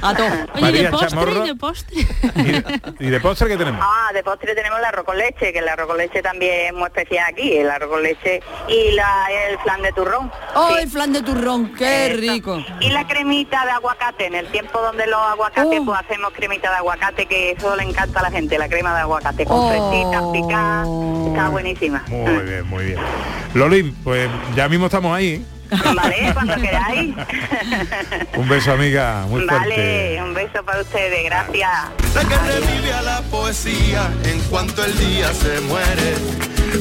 [0.02, 0.10] A.
[0.54, 1.44] Oye, María de postre Chamorro.
[1.44, 1.96] y de postre.
[3.00, 3.80] ¿Y de postre qué tenemos?
[3.82, 6.72] Ah, de postre tenemos el arroz con leche, que el arroz con leche también es
[6.74, 10.30] muy especial aquí, el arroz con leche y la, el flan de turrón.
[10.54, 11.74] ¡Oh, el flan de turrón!
[11.74, 12.16] ¡Qué Eso.
[12.20, 12.64] rico!
[12.80, 15.84] Y la cremita de aguacate, en el tiempo donde los aguacates Oh.
[15.86, 19.00] pues hacemos cremita de aguacate, que eso le encanta a la gente, la crema de
[19.00, 19.68] aguacate, con Oh.
[19.70, 20.88] fresitas picadas,
[21.28, 22.04] está buenísima.
[22.08, 22.98] Muy bien, muy bien.
[23.54, 25.44] Loli, pues ya mismo estamos ahí.
[25.94, 27.14] Vale, cuando queráis.
[28.36, 29.24] Un beso, amiga.
[29.28, 29.68] Muy fuerte.
[29.68, 31.70] Vale, un beso para ustedes, gracias.
[32.12, 36.14] Sé que revive a la poesía en cuanto el día se muere.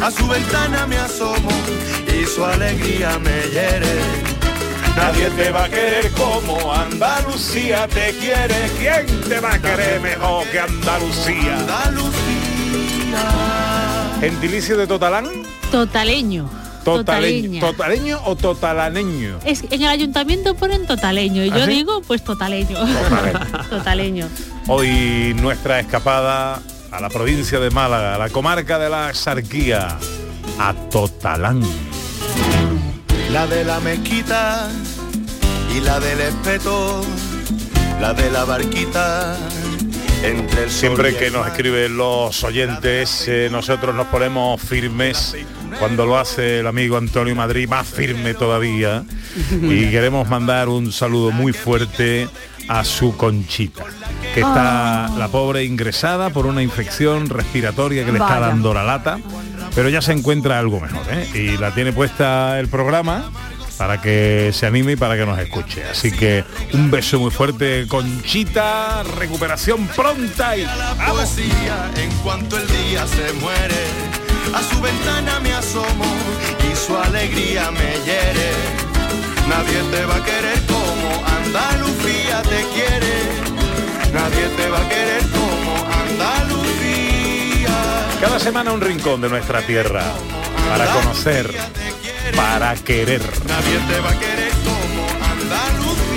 [0.02, 1.52] A su ventana me asomo
[2.08, 4.02] y su alegría me hiere.
[4.96, 8.70] Nadie te va a querer como Andalucía te quiere.
[8.80, 11.58] ¿Quién te va a querer mejor que Andalucía?
[14.20, 15.28] Gentilicio de Totalán.
[15.72, 16.63] Totaleño.
[16.84, 17.60] Totaleño.
[17.62, 19.40] ¿Totaleño o totalaneño?
[19.46, 21.72] Es, en el ayuntamiento ponen totaleño y ¿Ah, yo sí?
[21.72, 22.78] digo pues totaleño.
[23.70, 24.28] totaleño.
[24.68, 29.98] Hoy nuestra escapada a la provincia de Málaga, a la comarca de la Sarquía,
[30.60, 31.62] a Totalán.
[33.32, 34.70] La de la mezquita
[35.76, 37.02] y la del espeto,
[38.00, 39.36] la de la barquita
[40.24, 45.36] entre el sol Siempre que nos escriben los oyentes, eh, nosotros nos ponemos firmes.
[45.80, 49.04] Cuando lo hace el amigo Antonio Madrid, más firme todavía.
[49.64, 52.28] Y queremos mandar un saludo muy fuerte
[52.68, 53.84] a su conchita,
[54.34, 59.20] que está la pobre ingresada por una infección respiratoria que le está dando la lata,
[59.76, 61.28] pero ya se encuentra algo mejor, ¿eh?
[61.34, 63.32] Y la tiene puesta el programa
[63.78, 65.84] para que se anime y para que nos escuche.
[65.84, 72.68] Así que un beso muy fuerte, Conchita, recuperación pronta y la poesía en cuanto el
[72.68, 74.13] día se muere.
[74.52, 76.06] A su ventana me asomo
[76.72, 78.52] y su alegría me hiere.
[79.48, 83.14] Nadie te va a querer como Andalucía te quiere.
[84.14, 87.70] Nadie te va a querer como Andalucía.
[88.22, 90.04] Cada semana un rincón de nuestra tierra
[90.70, 91.54] para conocer,
[92.36, 93.22] para querer.
[93.48, 96.13] Nadie te va a querer como Andalucía.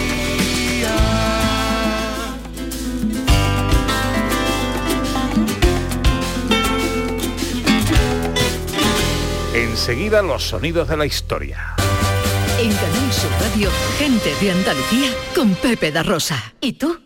[9.57, 11.75] Enseguida los sonidos de la historia.
[12.61, 16.53] En Canal Sur Radio, gente de Andalucía con Pepe da Rosa.
[16.61, 17.06] ¿Y tú?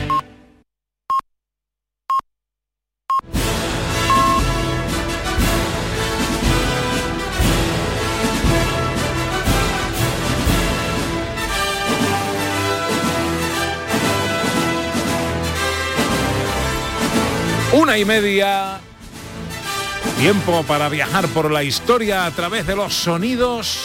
[17.81, 18.79] Una y media.
[20.19, 23.79] Tiempo para viajar por la historia a través de los sonidos.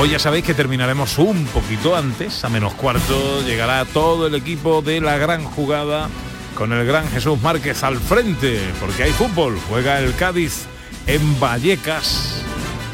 [0.00, 4.82] Hoy ya sabéis que terminaremos un poquito antes, a menos cuarto, llegará todo el equipo
[4.82, 6.08] de la gran jugada
[6.56, 9.56] con el gran Jesús Márquez al frente, porque hay fútbol.
[9.68, 10.66] Juega el Cádiz
[11.06, 12.42] en Vallecas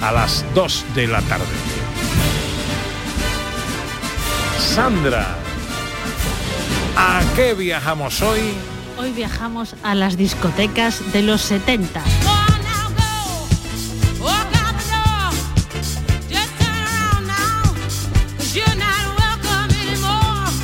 [0.02, 1.46] a las 2 de la tarde.
[4.58, 5.38] Sandra,
[6.94, 8.73] ¿a qué viajamos hoy?
[8.98, 12.02] Hoy viajamos a las discotecas de los 70.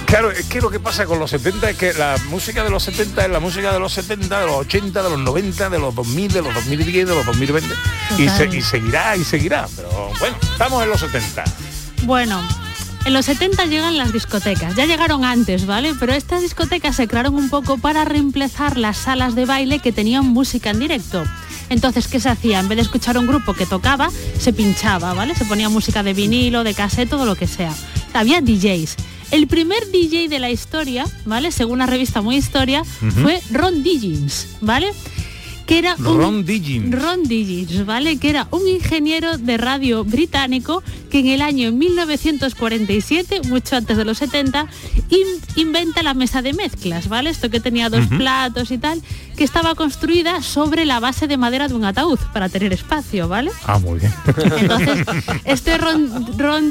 [0.07, 2.83] Claro, es que lo que pasa con los 70 es que la música de los
[2.83, 5.95] 70 es la música de los 70, de los 80, de los 90, de los
[5.95, 7.75] 2000, de los 2010, de los 2020
[8.19, 9.69] y, se- y seguirá y seguirá.
[9.77, 11.45] Pero bueno, estamos en los 70.
[12.03, 12.43] Bueno,
[13.05, 15.95] en los 70 llegan las discotecas, ya llegaron antes, ¿vale?
[15.99, 20.27] Pero estas discotecas se crearon un poco para reemplazar las salas de baile que tenían
[20.27, 21.25] música en directo.
[21.71, 22.61] Entonces, ¿qué se hacía?
[22.61, 25.35] En vez de escuchar un grupo que tocaba, se pinchaba, ¿vale?
[25.35, 27.73] Se ponía música de vinilo, de cassette, todo lo que sea.
[28.13, 28.97] Había DJs.
[29.31, 31.53] El primer DJ de la historia, ¿vale?
[31.53, 32.83] Según la revista Muy Historia,
[33.23, 34.93] fue Ron Diggins, ¿vale?
[35.71, 36.91] Que era un- Ron Diggins.
[37.01, 37.23] Ron
[37.87, 38.17] ¿vale?
[38.19, 44.05] Que era un ingeniero de radio británico que en el año 1947, mucho antes de
[44.05, 44.67] los 70,
[45.11, 47.31] in- inventa la mesa de mezclas, ¿vale?
[47.31, 49.01] Esto que tenía dos platos y tal,
[49.37, 53.53] que estaba construida sobre la base de madera de un ataúd para tener espacio, ¿vale?
[53.65, 54.13] Ah, muy bien.
[54.59, 55.07] Entonces,
[55.45, 56.69] este Ron, Ron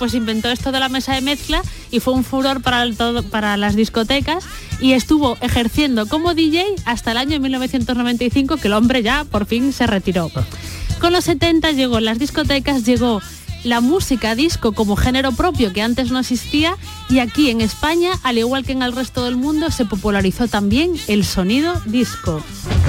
[0.00, 3.22] pues inventó esto de la mesa de mezcla y fue un furor para, el todo,
[3.22, 4.44] para las discotecas
[4.82, 9.72] y estuvo ejerciendo como DJ hasta el año 1995 que el hombre ya por fin
[9.72, 10.30] se retiró.
[11.00, 13.22] Con los 70 llegó en las discotecas, llegó
[13.64, 16.76] la música disco como género propio que antes no existía
[17.08, 20.94] y aquí en España, al igual que en el resto del mundo, se popularizó también
[21.06, 22.42] el sonido disco.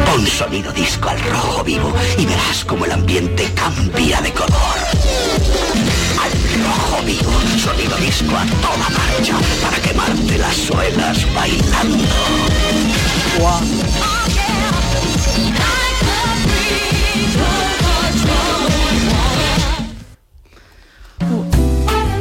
[0.06, 5.73] Pon sonido disco al rojo vivo y verás como el ambiente cambia de color.
[6.76, 12.04] Rojo vivo, sonido disco a toda marcha para quemarte las suelas bailando.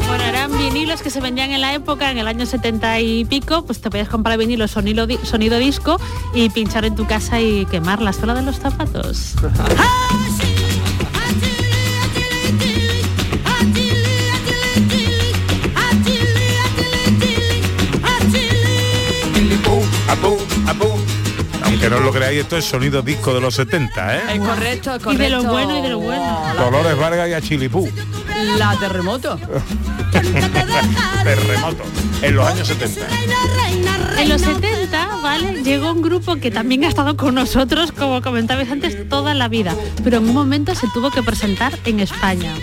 [0.06, 3.64] Bueno, eran vinilos que se vendían en la época, en el año 70 y pico,
[3.64, 5.98] pues te podías comprar vinilo sonido, sonido disco
[6.34, 9.34] y pinchar en tu casa y quemar la suela de los zapatos.
[21.82, 24.20] Aunque no lo creáis, esto es sonido disco de los 70, ¿eh?
[24.34, 25.12] Es correcto, es correcto.
[25.12, 26.40] Y de lo bueno y de lo bueno.
[26.56, 27.90] Dolores Vargas y a Chilipú.
[28.56, 29.36] La terremoto.
[31.24, 31.82] Terremoto.
[32.22, 33.00] En los años 70.
[34.16, 35.64] En los 70, ¿vale?
[35.64, 39.74] Llegó un grupo que también ha estado con nosotros, como comentabais antes, toda la vida,
[40.04, 42.54] pero en un momento se tuvo que presentar en España.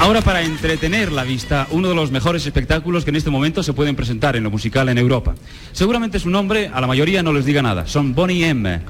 [0.00, 3.72] Ahora para entretener la vista, uno de los mejores espectáculos que en este momento se
[3.72, 5.34] pueden presentar en lo musical en Europa.
[5.72, 8.80] Seguramente su nombre a la mayoría no les diga nada, son Bonnie M.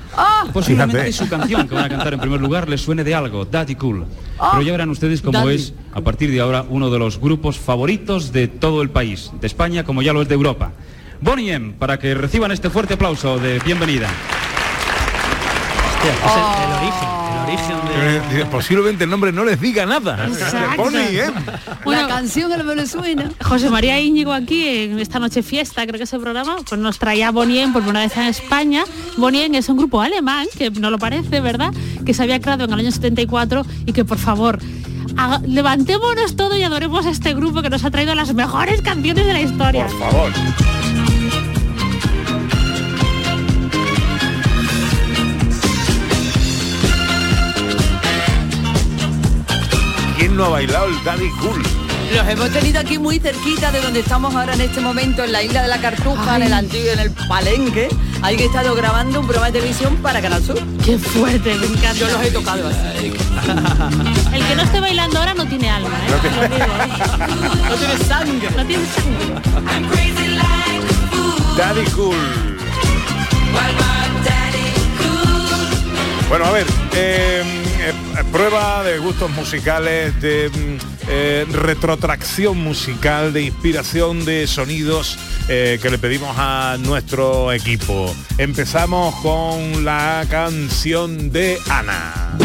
[0.53, 1.12] Posiblemente Fíjate.
[1.12, 4.05] su canción que van a cantar en primer lugar les suene de algo, Daddy Cool.
[4.38, 5.55] Pero ya verán ustedes cómo Daddy.
[5.55, 9.47] es a partir de ahora uno de los grupos favoritos de todo el país, de
[9.47, 10.73] España como ya lo es de Europa.
[11.21, 14.09] Bonnie M, para que reciban este fuerte aplauso de bienvenida.
[16.05, 17.18] es el, el origen, el
[17.49, 17.77] origen
[18.31, 18.41] de...
[18.41, 20.29] Eh, Posiblemente el nombre no les diga nada.
[21.85, 23.31] Bueno, la canción que me suena.
[23.43, 26.99] José María Íñigo aquí en esta noche fiesta, creo que es el programa, pues nos
[26.99, 28.85] traía Bonien por primera vez en España.
[29.17, 31.73] Bonien es un grupo alemán, que no lo parece, ¿verdad?
[32.05, 34.59] Que se había creado en el año 74 y que por favor,
[35.47, 39.33] levantémonos todo y adoremos a este grupo que nos ha traído las mejores canciones de
[39.33, 39.87] la historia.
[39.87, 40.33] Por favor.
[50.39, 51.61] No ha bailado el Daddy Cool?
[52.14, 55.43] Los hemos tenido aquí muy cerquita de donde estamos ahora en este momento, en la
[55.43, 57.89] isla de la Cartuja, en el antiguo, en el palenque.
[58.22, 60.57] Hay que estado grabando un programa de televisión para Canal Sur.
[60.84, 61.93] Qué fuerte, me encanta.
[61.95, 63.12] Yo los he tocado así.
[64.32, 66.11] El que no esté bailando ahora no tiene alma, ¿eh?
[66.11, 67.68] No tiene- Lo digo, ¿eh?
[67.68, 68.51] No tiene sangre.
[68.57, 69.43] No tiene sangre.
[71.57, 72.16] Daddy Cool.
[76.29, 77.43] Bueno, a ver, eh,
[77.81, 85.18] eh, prueba de gustos musicales, de mm, eh, retrotracción musical, de inspiración de sonidos
[85.49, 88.14] eh, que le pedimos a nuestro equipo.
[88.37, 92.37] Empezamos con la canción de Ana.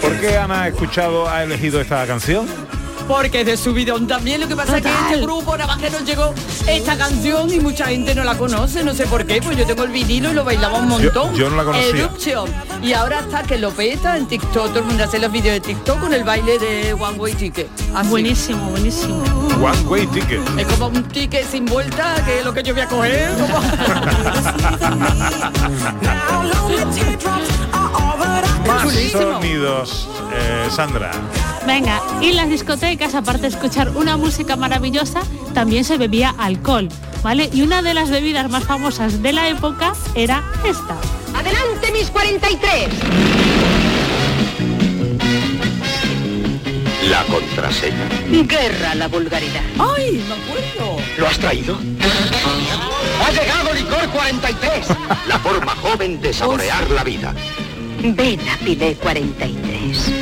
[0.00, 2.67] ¿Por qué Ana ha escuchado, ha elegido esta canción?
[3.08, 4.40] Porque es de su bidón también.
[4.40, 6.34] Lo que pasa es que este grupo nada más que nos llegó
[6.68, 9.82] esta canción y mucha gente no la conoce, no sé por qué, pues yo tengo
[9.84, 11.34] el vinilo y lo bailaba un montón.
[11.34, 11.88] yo no la conocía.
[11.88, 12.50] Eruption.
[12.82, 15.60] Y ahora está que lo peta en TikTok, todo el mundo hace los vídeos de
[15.60, 17.68] TikTok con el baile de One Way Ticket.
[17.94, 18.08] Así.
[18.10, 19.22] Buenísimo, buenísimo.
[19.62, 20.40] One Way Ticket.
[20.58, 23.30] Es como un ticket sin vuelta, que es lo que yo voy a coger.
[23.32, 23.58] como-
[28.66, 31.10] Más sonidos, eh, Sandra.
[31.66, 35.20] Venga, y en las discotecas, aparte de escuchar una música maravillosa,
[35.54, 36.88] también se bebía alcohol,
[37.22, 37.50] ¿vale?
[37.52, 40.96] Y una de las bebidas más famosas de la época era esta.
[41.34, 42.88] ¡Adelante, mis 43!
[47.10, 48.08] La contraseña.
[48.44, 49.62] Guerra a la vulgaridad.
[49.78, 51.02] ¡Ay, me acuerdo!
[51.16, 51.78] ¿Lo has traído?
[53.24, 54.86] ¡Ha llegado licor 43!
[55.28, 57.34] La forma joven de saborear la vida.
[58.00, 60.12] Ven a Pilé 43.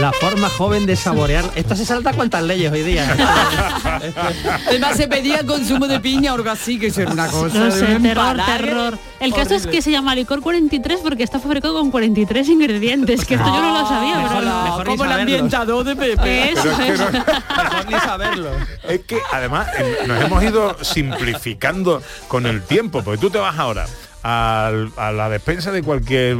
[0.00, 1.44] La forma joven de saborear.
[1.54, 3.06] Esto se salta cuantas leyes hoy día.
[4.66, 7.58] Además se pedía consumo de piña o algo así, que eso era una cosa.
[7.58, 8.98] No de sé, un terror, empalague terror.
[9.20, 13.34] El caso es que se llama licor 43 porque está fabricado con 43 ingredientes, que
[13.34, 16.52] esto yo no lo sabía, Ah, pero mejor mejor como el ambientador de Pepe.
[16.52, 17.04] Eso, es que eso.
[17.12, 18.50] Mejor ni saberlo.
[18.88, 19.68] Es que además
[20.06, 23.86] nos hemos ido simplificando con el tiempo, porque tú te vas ahora
[24.24, 26.36] a la despensa de cualquier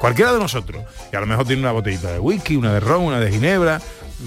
[0.00, 0.82] cualquiera de nosotros.
[1.12, 3.80] Y a lo mejor tiene una botellita de whisky, una de ron, una de ginebra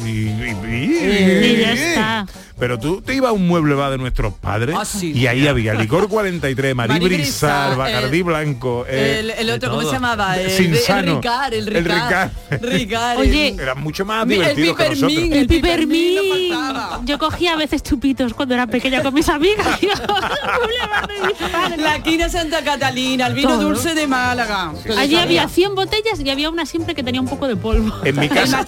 [0.06, 2.26] y, y- y- Y ya está.
[2.58, 5.12] Pero tú te ibas a un mueble bar de nuestros padres Ah, sí.
[5.14, 9.50] y ahí había licor 43, Marí Marí Brizar, Brizar, Bacardí el- Blanco, eh, El, el
[9.50, 10.38] otro, ¿cómo se llamaba?
[10.40, 11.00] El, Sinsano.
[11.12, 12.30] el Ricard, el Ricard.
[12.52, 12.72] Ricard.
[12.74, 15.12] Ricard, Oye, eran mucho más divertidos que nosotros.
[15.12, 16.50] pipermín, El pipermín.
[16.52, 17.04] no.
[17.06, 19.68] Yo cogía a veces chupitos cuando era pequeña con mis amigas.
[21.78, 23.62] La quina Santa Catalina, el vino Todo.
[23.70, 24.72] dulce de Málaga.
[24.98, 27.92] Allí había 100 botellas y había una siempre que tenía un poco de polvo.
[28.04, 28.66] En mi casa.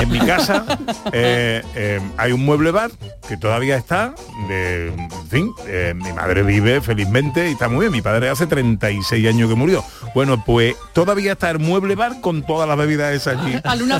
[0.00, 0.64] En mi casa
[1.12, 2.90] eh, eh, hay un mueble bar
[3.28, 4.14] que todavía está,
[4.48, 8.46] de, en fin, eh, mi madre vive felizmente y está muy bien, mi padre hace
[8.46, 9.84] 36 años que murió.
[10.14, 13.52] Bueno, pues todavía está el mueble bar con todas las bebidas esas allí,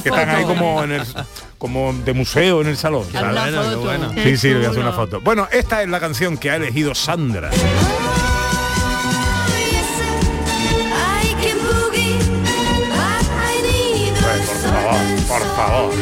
[0.03, 1.03] que están ahí como en el
[1.59, 3.07] como de museo en el salón.
[3.12, 5.21] Bueno, Sí, sí, le voy a hacer una foto.
[5.21, 7.51] Bueno, esta es la canción que ha elegido Sandra.
[15.39, 15.93] Por favor.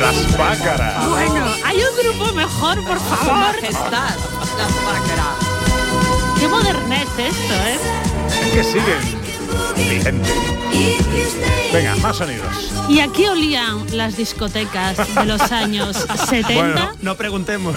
[0.00, 1.08] Las pácaras.
[1.08, 3.34] Bueno, hay un grupo mejor, por favor.
[3.34, 4.16] majestad,
[4.58, 5.36] las pácaras.
[6.38, 7.78] Qué modernez esto, ¿eh?
[8.42, 10.32] Es que siguen vigentes.
[11.72, 12.72] Venga, más sonidos.
[12.88, 15.96] ¿Y a qué olían las discotecas de los años
[16.28, 16.54] 70?
[16.54, 16.90] Bueno.
[17.02, 17.76] No preguntemos.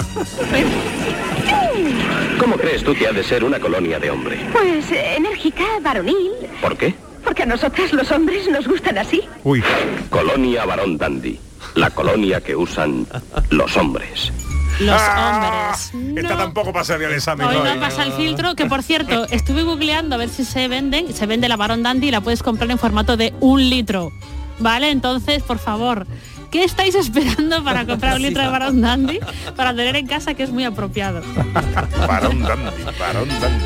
[2.39, 4.39] ¿Cómo crees tú que ha de ser una colonia de hombre?
[4.51, 6.31] Pues eh, enérgica, varonil.
[6.61, 6.95] ¿Por qué?
[7.25, 9.21] Porque a nosotras los hombres nos gustan así.
[9.43, 9.61] Uy,
[10.09, 11.37] Colonia Barón Dandy.
[11.75, 13.05] La colonia que usan
[13.49, 14.31] los hombres.
[14.79, 16.17] Los Ah, hombres.
[16.17, 16.37] Esta No.
[16.37, 17.47] tampoco pasaría el examen.
[17.47, 17.63] Hoy hoy.
[17.73, 21.25] no pasa el filtro, que por cierto, estuve googleando a ver si se venden, se
[21.25, 24.11] vende la Baron Dandy y la puedes comprar en formato de un litro.
[24.59, 24.89] ¿Vale?
[24.91, 26.07] Entonces, por favor,
[26.51, 29.19] ¿qué estáis esperando para comprar un litro de Baron Dandy?
[29.57, 31.21] Para tener en casa que es muy apropiado.
[32.07, 33.65] Barón Dandy, Barón Dandy.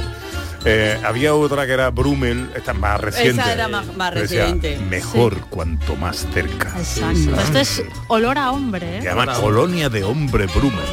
[0.66, 3.42] Eh, había otra que era Brummel, esta más reciente.
[3.42, 4.78] Esa era más- más que decía, reciente.
[4.80, 6.74] Mejor cuanto más cerca.
[6.78, 7.40] Exacto.
[7.42, 9.02] Esto es olor a hombre, Se ¿eh?
[9.04, 10.86] llama Colonia de Hombre Brummel.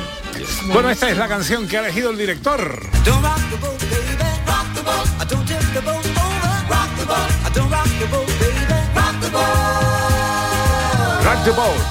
[0.73, 2.89] Bueno, esta es la canción que ha elegido el director.
[11.25, 11.87] Rock the Boat.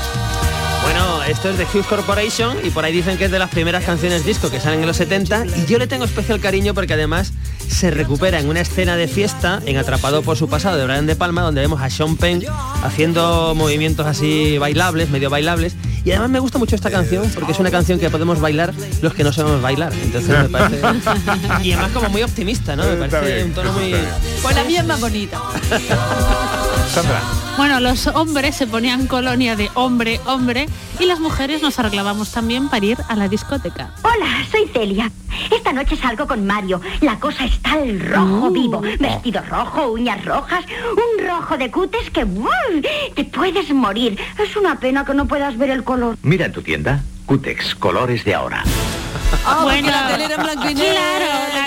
[1.28, 4.26] Esto es de Hughes Corporation y por ahí dicen que es de las primeras canciones
[4.26, 7.34] disco que salen en los 70 y yo le tengo especial cariño porque además
[7.68, 11.16] se recupera en una escena de fiesta en Atrapado por su pasado de Brian De
[11.16, 12.44] Palma donde vemos a Sean Penn
[12.84, 15.76] haciendo movimientos así bailables, medio bailables
[16.06, 19.14] y además me gusta mucho esta canción porque es una canción que podemos bailar los
[19.16, 19.92] que no sabemos bailar.
[19.94, 20.82] Entonces me parece
[21.64, 22.84] y además como muy optimista, ¿no?
[22.86, 23.96] Me parece un tono muy.
[24.44, 25.42] Pues la mía es más bonita.
[26.94, 27.22] Sandra.
[27.58, 30.68] Bueno, los hombres se ponían colonia de hombre, hombre,
[31.00, 33.92] y las mujeres nos arreglábamos también para ir a la discoteca.
[34.04, 35.12] Hola, soy Celia.
[35.52, 36.82] Esta noche salgo con Mario.
[37.02, 38.82] La cosa está al rojo vivo.
[39.00, 42.26] Vestido rojo, uñas rojas, un rojo de cutes que
[43.16, 44.20] te puedes morir.
[44.38, 46.18] Es una pena que no puedas ver el color.
[46.24, 48.64] Mira en tu tienda, Cutex, colores de ahora.
[49.46, 50.94] Ah, Bueno, la tele era en blanco y negro.
[50.94, 51.65] Claro,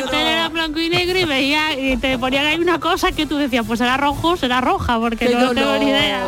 [0.69, 3.79] blanco y negro y veía y te ponían ahí una cosa que tú decías, pues
[3.79, 6.27] será rojo, será roja, porque no tengo ni idea.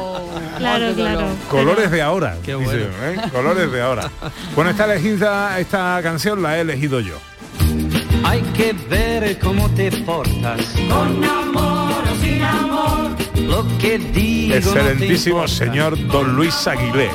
[0.59, 1.27] Claro, claro.
[1.49, 2.37] Colores de ahora.
[2.45, 3.23] Qué dice, bueno.
[3.25, 3.31] ¿eh?
[3.33, 4.11] Colores de ahora.
[4.55, 7.17] Bueno, esta elegida, esta canción la he elegido yo.
[8.25, 10.75] Hay que ver cómo te portas.
[10.89, 13.30] Con amor o sin amor.
[13.49, 14.55] Lo que digo.
[14.55, 17.11] Excelentísimo señor Don Luis Aguilé.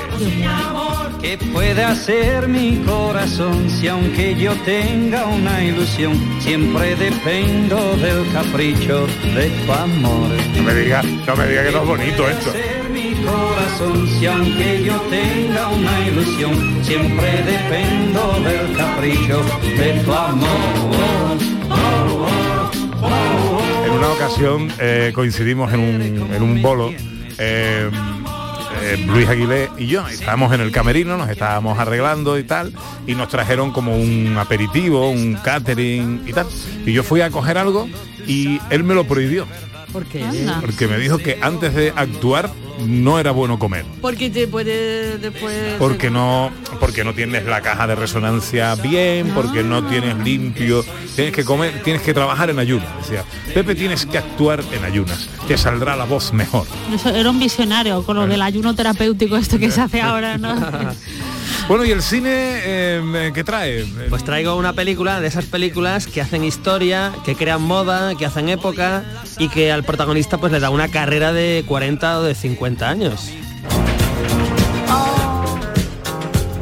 [1.21, 9.07] ¿Qué puede hacer mi corazón si aunque yo tenga una ilusión, siempre dependo del capricho
[9.33, 10.29] de tu amor?
[10.55, 12.53] No me diga, no me diga que no es bonito esto.
[12.93, 19.41] Mi corazón si aunque yo tenga una ilusión, siempre dependo del capricho
[19.77, 21.54] de tu amor.
[24.05, 26.91] En una ocasión eh, coincidimos en un, en un bolo.
[27.39, 27.89] eh,
[28.83, 32.71] eh, Luis Aguilé y yo estábamos en el camerino, nos estábamos arreglando y tal,
[33.07, 36.45] y nos trajeron como un aperitivo, un catering y tal.
[36.85, 37.89] Y yo fui a coger algo
[38.27, 39.47] y él me lo prohibió,
[39.95, 40.25] ¿Por qué?
[40.59, 42.51] porque me dijo que antes de actuar
[42.85, 43.85] no era bueno comer.
[44.01, 45.75] Porque te puede después...
[45.79, 50.83] Porque no, porque no tienes la caja de resonancia bien, porque no tienes limpio,
[51.15, 52.89] tienes que comer, tienes que trabajar en ayunas.
[52.97, 53.23] Decía,
[53.53, 56.67] Pepe tienes que actuar en ayunas, te saldrá la voz mejor.
[56.93, 60.55] Eso era un visionario con lo del ayuno terapéutico esto que se hace ahora, ¿no?
[61.67, 63.85] Bueno, ¿y el cine eh, qué trae?
[64.09, 68.49] Pues traigo una película de esas películas que hacen historia, que crean moda, que hacen
[68.49, 69.03] época
[69.39, 73.31] y que al protagonista pues le da una carrera de 40 o de 50 años.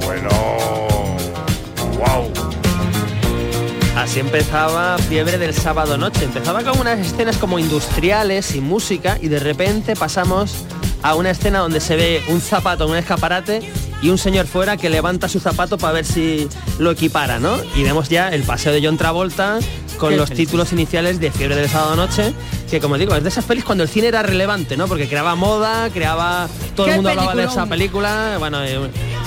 [0.06, 0.30] Bueno,
[1.98, 2.32] wow.
[3.98, 6.24] Así empezaba Fiebre del sábado noche.
[6.24, 10.66] Empezaba con unas escenas como industriales, sin música, y de repente pasamos
[11.02, 13.62] a una escena donde se ve un zapato en un escaparate
[14.04, 17.58] y un señor fuera que levanta su zapato para ver si lo equipara, ¿no?
[17.76, 19.60] Y vemos ya el paseo de John Travolta
[19.98, 20.46] con Qué los feliz.
[20.46, 22.34] títulos iniciales de Fiebre del sábado noche,
[22.70, 24.88] que como digo, es de esas pelis cuando el cine era relevante, ¿no?
[24.88, 26.50] Porque creaba moda, creaba...
[26.76, 28.36] Todo el ¡Qué mundo hablaba de esa película.
[28.40, 28.78] Bueno, eh,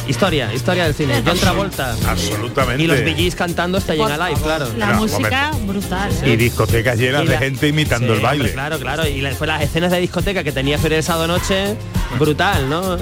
[0.09, 1.23] historia, historia del cine.
[1.27, 1.95] John Travolta.
[2.09, 2.83] Absolutamente.
[2.83, 4.69] Y los Bee cantando Staying Por Alive, claro.
[4.77, 6.11] La No, música brutal.
[6.23, 6.31] ¿eh?
[6.31, 8.53] Y discotecas llenas Y de la- gente imitando Sí, el baile.
[8.53, 9.07] Claro, claro.
[9.07, 11.77] Y la- después las escenas de discoteca que tenía Fiebre de sábado noche,
[12.19, 12.97] brutal, ¿no?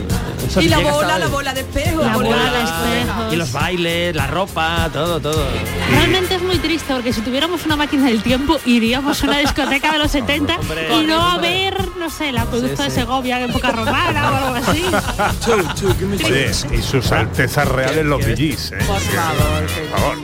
[0.46, 2.02] Eso Y la bola, hasta la bola de espejo.
[2.02, 3.32] La bola, la espejos.
[3.32, 5.46] Y los bailes, la ropa, todo, todo.
[5.90, 9.92] Realmente es muy triste porque si tuviéramos una máquina del tiempo iríamos a una discoteca
[9.92, 12.96] de los 70 Hombre, y no a ver, no sé, la producto Sí, de sí.
[13.00, 14.84] Segovia en época romana o algo así.
[16.24, 18.78] Sí, y sus altezas reales los VGs, ¿eh?
[18.86, 20.16] Por favor, por favor.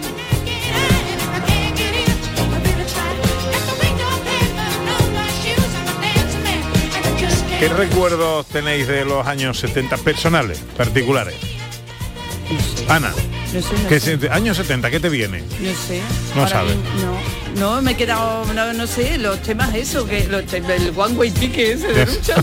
[7.58, 11.34] ¿Qué recuerdos tenéis de los años 70 personales, particulares?
[12.88, 13.10] Ana,
[13.52, 14.18] No sé, no ¿qué sé.
[14.30, 15.40] años 70, ¿qué te viene?
[15.60, 16.00] No sé.
[16.34, 16.74] No Ahora sabe.
[16.76, 20.92] mismo- No, no, me he quedado, no, no sé, los temas eso, que los el
[20.96, 22.34] one way ticket ese de lucha,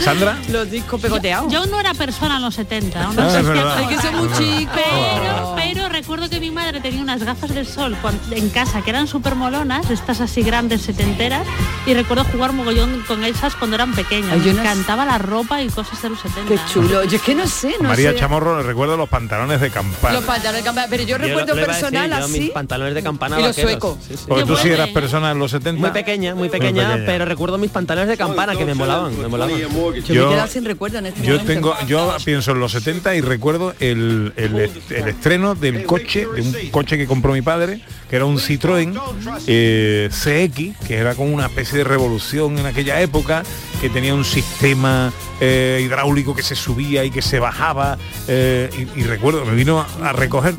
[0.00, 0.38] ¿Sandra?
[0.48, 1.52] los discos pegoteados.
[1.52, 3.78] Yo no era persona en los 70, aún Ah, no es verdad.
[3.78, 4.20] Hay que ser tal.
[4.28, 4.72] muy chico.
[4.74, 7.96] Pero, pero recuerdo que mi madre tenía unas gafas del sol
[8.30, 11.46] en casa que eran súper molonas, estas así grandes setenteras,
[11.86, 14.32] y recuerdo jugar mogollón con esas cuando eran pequeñas.
[14.32, 16.48] Ay, yo Me no- encantaba la ropa y cosas de los 70.
[16.54, 17.04] Qué chulo.
[17.04, 18.18] Yo es que no sé, no María sé.
[18.18, 20.14] Chamorro le recuerda los pantalones de campana.
[20.14, 22.50] Los pantalones de campana, pero yo Yo recuerdo decir, personal yo mis así.
[22.54, 23.96] pantalones de campana Y los suecos.
[24.06, 24.14] Sí.
[24.26, 25.80] Porque tú sí eras persona en los 70.
[25.80, 27.06] Muy pequeña, muy pequeña, pequeña.
[27.06, 29.56] pero recuerdo mis pantalones de campana que me molaban, me molaban.
[29.58, 31.52] Yo, Yo- me he quedado sin recuerdo en este Yo momento.
[31.52, 36.40] tengo, yo pienso en los 70 y recuerdo el, el, el estreno del coche, de
[36.42, 38.98] un coche que compró mi padre, que era un Citroën
[39.46, 43.42] eh, CX, que era como una especie de revolución en aquella época,
[43.80, 47.98] que tenía un sistema eh, hidráulico que se subía y que se bajaba.
[48.26, 50.54] eh, y, y recuerdo, me vino a, a recoger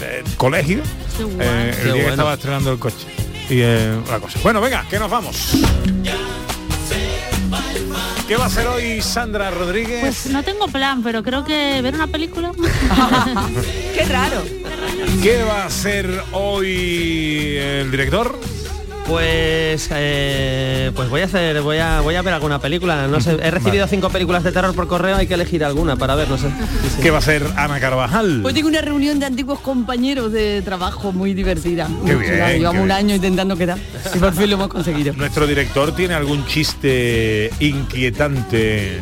[0.00, 0.82] del colegio
[1.38, 3.06] eh, el que estaba estrenando el coche.
[3.48, 4.38] Y eh, la cosa.
[4.42, 5.52] Bueno, venga, que nos vamos.
[8.26, 10.02] ¿Qué va a hacer hoy Sandra Rodríguez?
[10.02, 12.52] Pues no tengo plan, pero creo que ver una película.
[13.94, 14.42] Qué raro.
[15.20, 18.38] ¿Qué va a hacer hoy el director?
[19.10, 23.08] Pues eh, pues voy a hacer, voy a voy a ver alguna película.
[23.08, 26.14] No sé, he recibido cinco películas de terror por correo, hay que elegir alguna para
[26.14, 26.46] ver, no sé.
[27.02, 28.46] ¿Qué va a hacer Ana Carvajal?
[28.46, 31.88] Hoy tengo una reunión de antiguos compañeros de trabajo muy divertida.
[32.06, 32.90] Qué bien, Llevamos qué un bien.
[32.92, 33.78] año intentando quedar
[34.14, 35.12] y por fin lo hemos conseguido.
[35.14, 39.00] ¿Nuestro director tiene algún chiste inquietante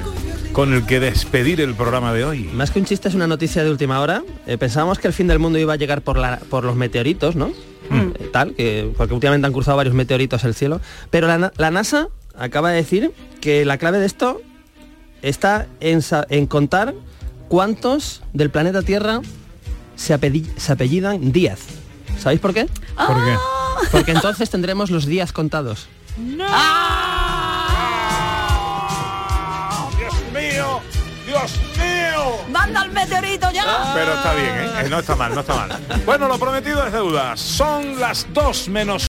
[0.54, 2.44] con el que despedir el programa de hoy?
[2.54, 4.22] Más que un chiste es una noticia de última hora.
[4.46, 7.36] Eh, pensábamos que el fin del mundo iba a llegar por la, por los meteoritos,
[7.36, 7.52] ¿no?
[7.90, 10.80] Eh, tal, que porque últimamente han cruzado varios meteoritos el cielo.
[11.10, 12.08] Pero la, na- la NASA
[12.38, 14.40] acaba de decir que la clave de esto
[15.22, 16.94] está en, en contar
[17.48, 19.20] cuántos del planeta Tierra
[19.96, 21.60] se, apelli- se apellidan Díaz.
[22.18, 22.66] ¿Sabéis por qué?
[22.96, 23.34] ¿Por qué?
[23.92, 25.88] Porque entonces tendremos los días contados.
[26.16, 26.48] ¡Dios
[32.50, 33.64] ¡Manda el meteorito ya!
[33.94, 34.70] Pero está bien, ¿eh?
[34.80, 35.78] Eh, No está mal, no está mal.
[36.06, 37.36] Bueno, lo prometido es deuda.
[37.36, 39.02] Son las 2 menos